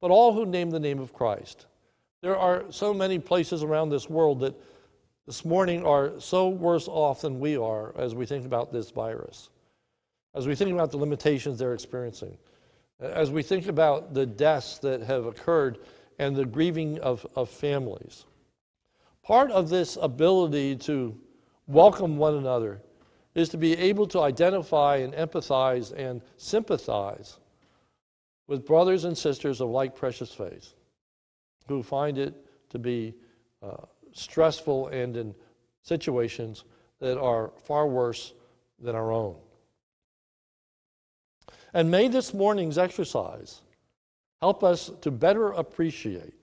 but 0.00 0.10
all 0.10 0.32
who 0.32 0.44
name 0.44 0.70
the 0.70 0.80
name 0.80 0.98
of 0.98 1.12
Christ. 1.12 1.66
There 2.20 2.36
are 2.36 2.64
so 2.70 2.92
many 2.92 3.18
places 3.18 3.62
around 3.62 3.90
this 3.90 4.08
world 4.08 4.40
that 4.40 4.54
this 5.26 5.44
morning 5.44 5.86
are 5.86 6.20
so 6.20 6.48
worse 6.48 6.88
off 6.88 7.22
than 7.22 7.40
we 7.40 7.56
are 7.56 7.94
as 7.96 8.14
we 8.14 8.26
think 8.26 8.44
about 8.44 8.72
this 8.72 8.90
virus, 8.90 9.50
as 10.34 10.46
we 10.46 10.54
think 10.54 10.72
about 10.72 10.90
the 10.90 10.96
limitations 10.96 11.58
they're 11.58 11.74
experiencing, 11.74 12.36
as 13.00 13.30
we 13.30 13.42
think 13.42 13.68
about 13.68 14.14
the 14.14 14.26
deaths 14.26 14.78
that 14.78 15.00
have 15.02 15.26
occurred 15.26 15.78
and 16.18 16.36
the 16.36 16.44
grieving 16.44 16.98
of, 17.00 17.26
of 17.34 17.48
families. 17.48 18.24
Part 19.22 19.50
of 19.52 19.68
this 19.68 19.96
ability 20.00 20.76
to 20.76 21.16
welcome 21.66 22.16
one 22.16 22.34
another 22.34 22.82
is 23.34 23.48
to 23.50 23.56
be 23.56 23.76
able 23.78 24.06
to 24.08 24.20
identify 24.20 24.96
and 24.96 25.14
empathize 25.14 25.92
and 25.92 26.20
sympathize 26.36 27.38
with 28.48 28.66
brothers 28.66 29.04
and 29.04 29.16
sisters 29.16 29.60
of 29.60 29.70
like 29.70 29.94
precious 29.94 30.32
faith. 30.34 30.74
who 31.68 31.82
find 31.82 32.18
it 32.18 32.34
to 32.70 32.78
be 32.78 33.14
uh, 33.62 33.76
stressful 34.12 34.88
and 34.88 35.16
in 35.16 35.34
situations 35.82 36.64
that 36.98 37.18
are 37.18 37.52
far 37.56 37.86
worse 37.86 38.34
than 38.80 38.96
our 38.96 39.12
own. 39.12 39.36
And 41.72 41.90
may 41.90 42.08
this 42.08 42.34
morning's 42.34 42.78
exercise 42.78 43.62
help 44.40 44.64
us 44.64 44.90
to 45.02 45.10
better 45.10 45.52
appreciate 45.52 46.34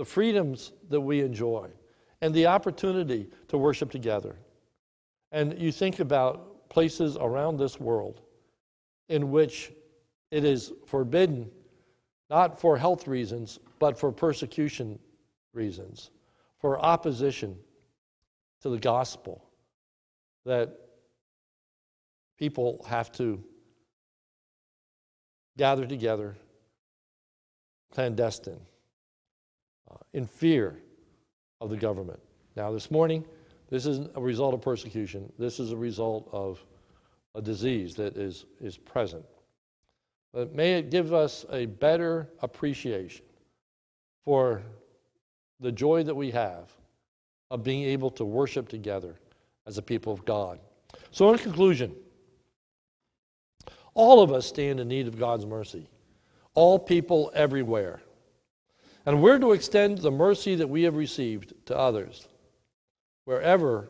the 0.00 0.04
freedoms 0.06 0.72
that 0.88 0.98
we 0.98 1.20
enjoy 1.20 1.68
and 2.22 2.32
the 2.32 2.46
opportunity 2.46 3.28
to 3.48 3.58
worship 3.58 3.90
together. 3.90 4.34
And 5.30 5.60
you 5.60 5.70
think 5.70 6.00
about 6.00 6.70
places 6.70 7.18
around 7.20 7.58
this 7.58 7.78
world 7.78 8.22
in 9.10 9.30
which 9.30 9.70
it 10.30 10.42
is 10.42 10.72
forbidden, 10.86 11.50
not 12.30 12.58
for 12.58 12.78
health 12.78 13.06
reasons, 13.06 13.58
but 13.78 13.98
for 13.98 14.10
persecution 14.10 14.98
reasons, 15.52 16.08
for 16.62 16.80
opposition 16.80 17.58
to 18.62 18.70
the 18.70 18.78
gospel, 18.78 19.44
that 20.46 20.78
people 22.38 22.86
have 22.88 23.12
to 23.12 23.44
gather 25.58 25.84
together 25.84 26.38
clandestine, 27.92 28.60
Uh, 29.90 29.96
in 30.12 30.26
fear 30.26 30.78
of 31.60 31.70
the 31.70 31.76
government. 31.76 32.20
Now, 32.56 32.70
this 32.70 32.90
morning, 32.90 33.24
this 33.70 33.86
isn't 33.86 34.10
a 34.14 34.20
result 34.20 34.54
of 34.54 34.60
persecution. 34.60 35.32
This 35.38 35.58
is 35.58 35.72
a 35.72 35.76
result 35.76 36.28
of 36.32 36.64
a 37.34 37.42
disease 37.42 37.94
that 37.96 38.16
is, 38.16 38.44
is 38.60 38.76
present. 38.76 39.24
But 40.32 40.54
may 40.54 40.74
it 40.74 40.90
give 40.90 41.12
us 41.12 41.44
a 41.50 41.66
better 41.66 42.28
appreciation 42.40 43.24
for 44.24 44.62
the 45.60 45.72
joy 45.72 46.02
that 46.04 46.14
we 46.14 46.30
have 46.30 46.70
of 47.50 47.64
being 47.64 47.82
able 47.84 48.10
to 48.10 48.24
worship 48.24 48.68
together 48.68 49.16
as 49.66 49.76
a 49.76 49.82
people 49.82 50.12
of 50.12 50.24
God. 50.24 50.60
So, 51.10 51.32
in 51.32 51.38
conclusion, 51.38 51.94
all 53.94 54.22
of 54.22 54.32
us 54.32 54.46
stand 54.46 54.78
in 54.78 54.88
need 54.88 55.08
of 55.08 55.18
God's 55.18 55.46
mercy, 55.46 55.88
all 56.54 56.78
people 56.78 57.32
everywhere. 57.34 58.00
And 59.06 59.22
we're 59.22 59.38
to 59.38 59.52
extend 59.52 59.98
the 59.98 60.10
mercy 60.10 60.54
that 60.56 60.68
we 60.68 60.82
have 60.82 60.94
received 60.94 61.54
to 61.66 61.76
others 61.76 62.28
wherever 63.24 63.88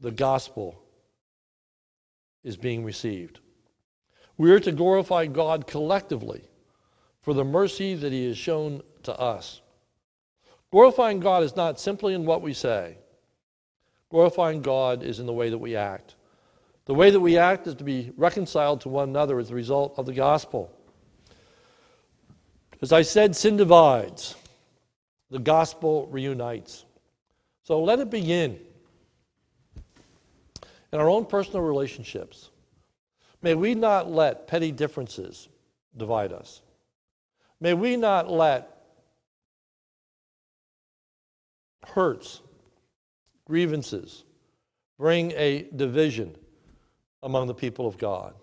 the 0.00 0.10
gospel 0.10 0.80
is 2.42 2.56
being 2.56 2.84
received. 2.84 3.40
We 4.36 4.50
are 4.50 4.60
to 4.60 4.72
glorify 4.72 5.26
God 5.26 5.66
collectively 5.66 6.42
for 7.22 7.34
the 7.34 7.44
mercy 7.44 7.94
that 7.94 8.12
He 8.12 8.26
has 8.26 8.36
shown 8.36 8.82
to 9.04 9.18
us. 9.18 9.62
Glorifying 10.70 11.20
God 11.20 11.42
is 11.42 11.56
not 11.56 11.80
simply 11.80 12.14
in 12.14 12.26
what 12.26 12.42
we 12.42 12.52
say, 12.52 12.98
glorifying 14.10 14.60
God 14.60 15.02
is 15.02 15.20
in 15.20 15.26
the 15.26 15.32
way 15.32 15.48
that 15.48 15.58
we 15.58 15.76
act. 15.76 16.16
The 16.86 16.94
way 16.94 17.10
that 17.10 17.20
we 17.20 17.38
act 17.38 17.66
is 17.66 17.76
to 17.76 17.84
be 17.84 18.12
reconciled 18.16 18.80
to 18.82 18.88
one 18.88 19.08
another 19.08 19.38
as 19.38 19.50
a 19.50 19.54
result 19.54 19.94
of 19.96 20.04
the 20.04 20.12
gospel. 20.12 20.73
As 22.84 22.92
I 22.92 23.00
said, 23.00 23.34
sin 23.34 23.56
divides, 23.56 24.34
the 25.30 25.38
gospel 25.38 26.06
reunites. 26.08 26.84
So 27.62 27.82
let 27.82 27.98
it 27.98 28.10
begin 28.10 28.60
in 30.92 31.00
our 31.00 31.08
own 31.08 31.24
personal 31.24 31.62
relationships. 31.62 32.50
May 33.40 33.54
we 33.54 33.74
not 33.74 34.10
let 34.10 34.46
petty 34.46 34.70
differences 34.70 35.48
divide 35.96 36.30
us. 36.30 36.60
May 37.58 37.72
we 37.72 37.96
not 37.96 38.30
let 38.30 38.84
hurts, 41.86 42.42
grievances 43.46 44.24
bring 44.98 45.32
a 45.36 45.62
division 45.74 46.36
among 47.22 47.46
the 47.46 47.54
people 47.54 47.88
of 47.88 47.96
God. 47.96 48.34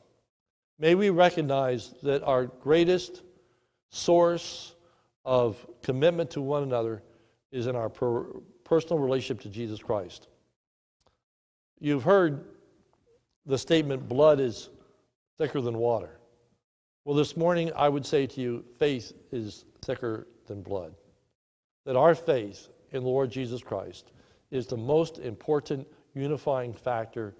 May 0.79 0.95
we 0.95 1.11
recognize 1.11 1.93
that 2.01 2.23
our 2.23 2.47
greatest 2.47 3.21
source 3.91 4.75
of 5.23 5.65
commitment 5.83 6.31
to 6.31 6.41
one 6.41 6.63
another 6.63 7.03
is 7.51 7.67
in 7.67 7.75
our 7.75 7.89
per- 7.89 8.25
personal 8.63 8.99
relationship 8.99 9.41
to 9.43 9.49
Jesus 9.49 9.79
Christ. 9.79 10.27
You've 11.79 12.03
heard 12.03 12.45
the 13.45 13.57
statement, 13.57 14.07
blood 14.07 14.39
is 14.39 14.69
thicker 15.37 15.61
than 15.61 15.77
water. 15.77 16.17
Well, 17.05 17.15
this 17.15 17.35
morning 17.35 17.71
I 17.75 17.89
would 17.89 18.05
say 18.05 18.27
to 18.27 18.41
you, 18.41 18.63
faith 18.77 19.13
is 19.31 19.65
thicker 19.81 20.27
than 20.45 20.61
blood. 20.61 20.93
That 21.85 21.95
our 21.95 22.15
faith 22.15 22.69
in 22.91 23.03
Lord 23.03 23.31
Jesus 23.31 23.61
Christ 23.61 24.11
is 24.51 24.67
the 24.67 24.77
most 24.77 25.17
important 25.17 25.87
unifying 26.13 26.73
factor 26.73 27.33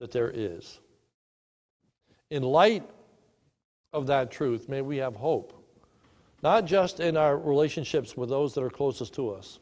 that 0.00 0.10
there 0.10 0.30
is. 0.34 0.80
In 2.30 2.42
light 2.42 2.88
of 3.92 4.06
that 4.06 4.30
truth, 4.30 4.68
may 4.68 4.80
we 4.80 4.96
have 4.96 5.14
hope, 5.14 5.61
not 6.42 6.64
just 6.64 7.00
in 7.00 7.16
our 7.16 7.36
relationships 7.36 8.16
with 8.16 8.28
those 8.28 8.54
that 8.54 8.64
are 8.64 8.70
closest 8.70 9.14
to 9.14 9.30
us, 9.30 9.60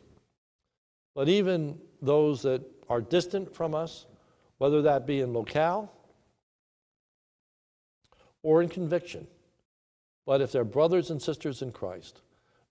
but 1.15 1.29
even 1.29 1.79
those 2.01 2.43
that 2.43 2.63
are 2.89 3.01
distant 3.01 3.55
from 3.55 3.75
us, 3.75 4.07
whether 4.59 4.83
that 4.83 5.07
be 5.07 5.21
in 5.21 5.33
locale 5.33 5.93
or 8.43 8.63
in 8.63 8.69
conviction. 8.69 9.27
But 10.27 10.41
if 10.41 10.53
they're 10.53 10.65
brothers 10.65 11.11
and 11.11 11.21
sisters 11.21 11.63
in 11.63 11.73
Christ, 11.73 12.23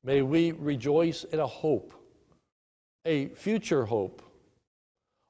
may 0.04 0.22
we 0.22 0.52
rejoice 0.52 1.24
in 1.26 1.40
a 1.40 1.48
hope, 1.48 1.94
a 3.06 3.28
future 3.30 3.86
hope, 3.86 4.24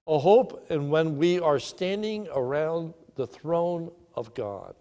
a 0.07 0.17
hope 0.17 0.65
and 0.69 0.89
when 0.89 1.17
we 1.17 1.39
are 1.39 1.59
standing 1.59 2.27
around 2.33 2.93
the 3.15 3.27
throne 3.27 3.91
of 4.15 4.33
God, 4.33 4.75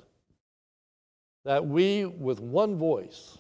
that 1.44 1.66
we, 1.66 2.04
with 2.04 2.40
one 2.40 2.76
voice, 2.76 3.38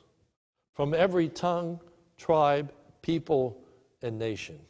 from 0.78 0.94
every 0.94 1.28
tongue, 1.28 1.80
tribe, 2.18 2.72
people, 3.02 3.60
and 4.00 4.16
nation, 4.16 4.60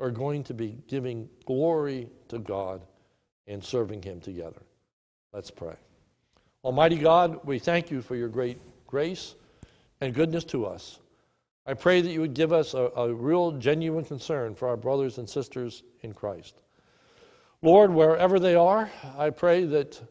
are 0.00 0.10
going 0.10 0.42
to 0.42 0.52
be 0.52 0.76
giving 0.88 1.28
glory 1.44 2.08
to 2.26 2.40
God 2.40 2.84
and 3.46 3.62
serving 3.62 4.02
Him 4.02 4.18
together. 4.18 4.60
Let's 5.32 5.48
pray. 5.48 5.76
Almighty 6.64 6.98
God, 6.98 7.38
we 7.44 7.60
thank 7.60 7.88
you 7.88 8.02
for 8.02 8.16
your 8.16 8.26
great 8.26 8.58
grace 8.88 9.36
and 10.00 10.12
goodness 10.12 10.42
to 10.46 10.66
us. 10.66 10.98
I 11.66 11.74
pray 11.74 12.00
that 12.00 12.10
you 12.10 12.20
would 12.20 12.34
give 12.34 12.52
us 12.52 12.74
a, 12.74 12.90
a, 12.96 13.14
real, 13.14 13.52
genuine 13.52 14.04
concern 14.04 14.56
for 14.56 14.66
our 14.66 14.76
brothers 14.76 15.18
and 15.18 15.30
sisters 15.30 15.84
in 16.00 16.14
Christ. 16.14 16.56
Lord, 17.62 17.94
wherever 17.94 18.40
they 18.40 18.56
are, 18.56 18.90
I 19.16 19.30
pray 19.30 19.66
that 19.66 20.02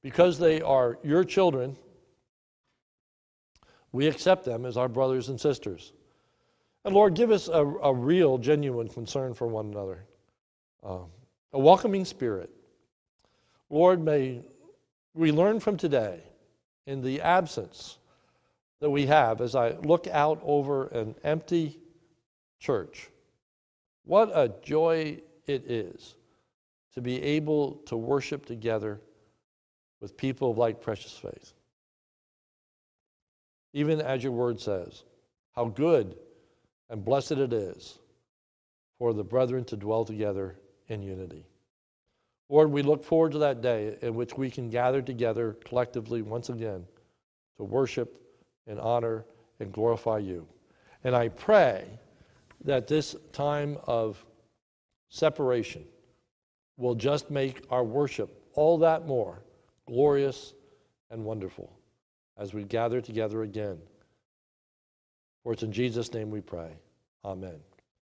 because 0.00 0.38
they 0.38 0.62
are 0.62 0.98
your 1.04 1.22
children, 1.22 1.76
we 3.94 4.08
accept 4.08 4.44
them 4.44 4.66
as 4.66 4.76
our 4.76 4.88
brothers 4.88 5.28
and 5.28 5.40
sisters. 5.40 5.92
And 6.84 6.96
Lord, 6.96 7.14
give 7.14 7.30
us 7.30 7.46
a, 7.46 7.64
a 7.64 7.94
real, 7.94 8.38
genuine 8.38 8.88
concern 8.88 9.34
for 9.34 9.46
one 9.46 9.66
another, 9.66 10.04
uh, 10.82 11.04
a 11.52 11.58
welcoming 11.60 12.04
spirit. 12.04 12.50
Lord, 13.70 14.04
may 14.04 14.42
we 15.14 15.30
learn 15.30 15.60
from 15.60 15.76
today 15.76 16.18
in 16.88 17.02
the 17.02 17.20
absence 17.20 17.98
that 18.80 18.90
we 18.90 19.06
have 19.06 19.40
as 19.40 19.54
I 19.54 19.76
look 19.84 20.08
out 20.08 20.40
over 20.42 20.88
an 20.88 21.14
empty 21.22 21.78
church. 22.58 23.10
What 24.04 24.32
a 24.34 24.52
joy 24.60 25.20
it 25.46 25.70
is 25.70 26.16
to 26.94 27.00
be 27.00 27.22
able 27.22 27.76
to 27.86 27.96
worship 27.96 28.44
together 28.44 29.00
with 30.00 30.16
people 30.16 30.50
of 30.50 30.58
like 30.58 30.82
precious 30.82 31.16
faith. 31.16 31.54
Even 33.74 34.00
as 34.00 34.22
your 34.22 34.32
word 34.32 34.60
says, 34.60 35.02
how 35.54 35.66
good 35.66 36.16
and 36.88 37.04
blessed 37.04 37.32
it 37.32 37.52
is 37.52 37.98
for 38.98 39.12
the 39.12 39.24
brethren 39.24 39.64
to 39.64 39.76
dwell 39.76 40.04
together 40.04 40.56
in 40.88 41.02
unity. 41.02 41.44
Lord, 42.48 42.70
we 42.70 42.82
look 42.82 43.02
forward 43.04 43.32
to 43.32 43.38
that 43.38 43.62
day 43.62 43.96
in 44.00 44.14
which 44.14 44.36
we 44.38 44.48
can 44.48 44.70
gather 44.70 45.02
together 45.02 45.56
collectively 45.64 46.22
once 46.22 46.50
again 46.50 46.86
to 47.56 47.64
worship 47.64 48.20
and 48.68 48.78
honor 48.78 49.24
and 49.58 49.72
glorify 49.72 50.18
you. 50.18 50.46
And 51.02 51.16
I 51.16 51.28
pray 51.28 51.84
that 52.64 52.86
this 52.86 53.16
time 53.32 53.76
of 53.86 54.24
separation 55.08 55.84
will 56.76 56.94
just 56.94 57.28
make 57.28 57.64
our 57.70 57.84
worship 57.84 58.40
all 58.54 58.78
that 58.78 59.06
more 59.06 59.42
glorious 59.86 60.54
and 61.10 61.24
wonderful 61.24 61.73
as 62.36 62.52
we 62.52 62.64
gather 62.64 63.00
together 63.00 63.42
again. 63.42 63.78
For 65.42 65.52
it's 65.52 65.62
in 65.62 65.72
Jesus' 65.72 66.12
name 66.12 66.30
we 66.30 66.40
pray. 66.40 66.70
Amen. 67.24 67.60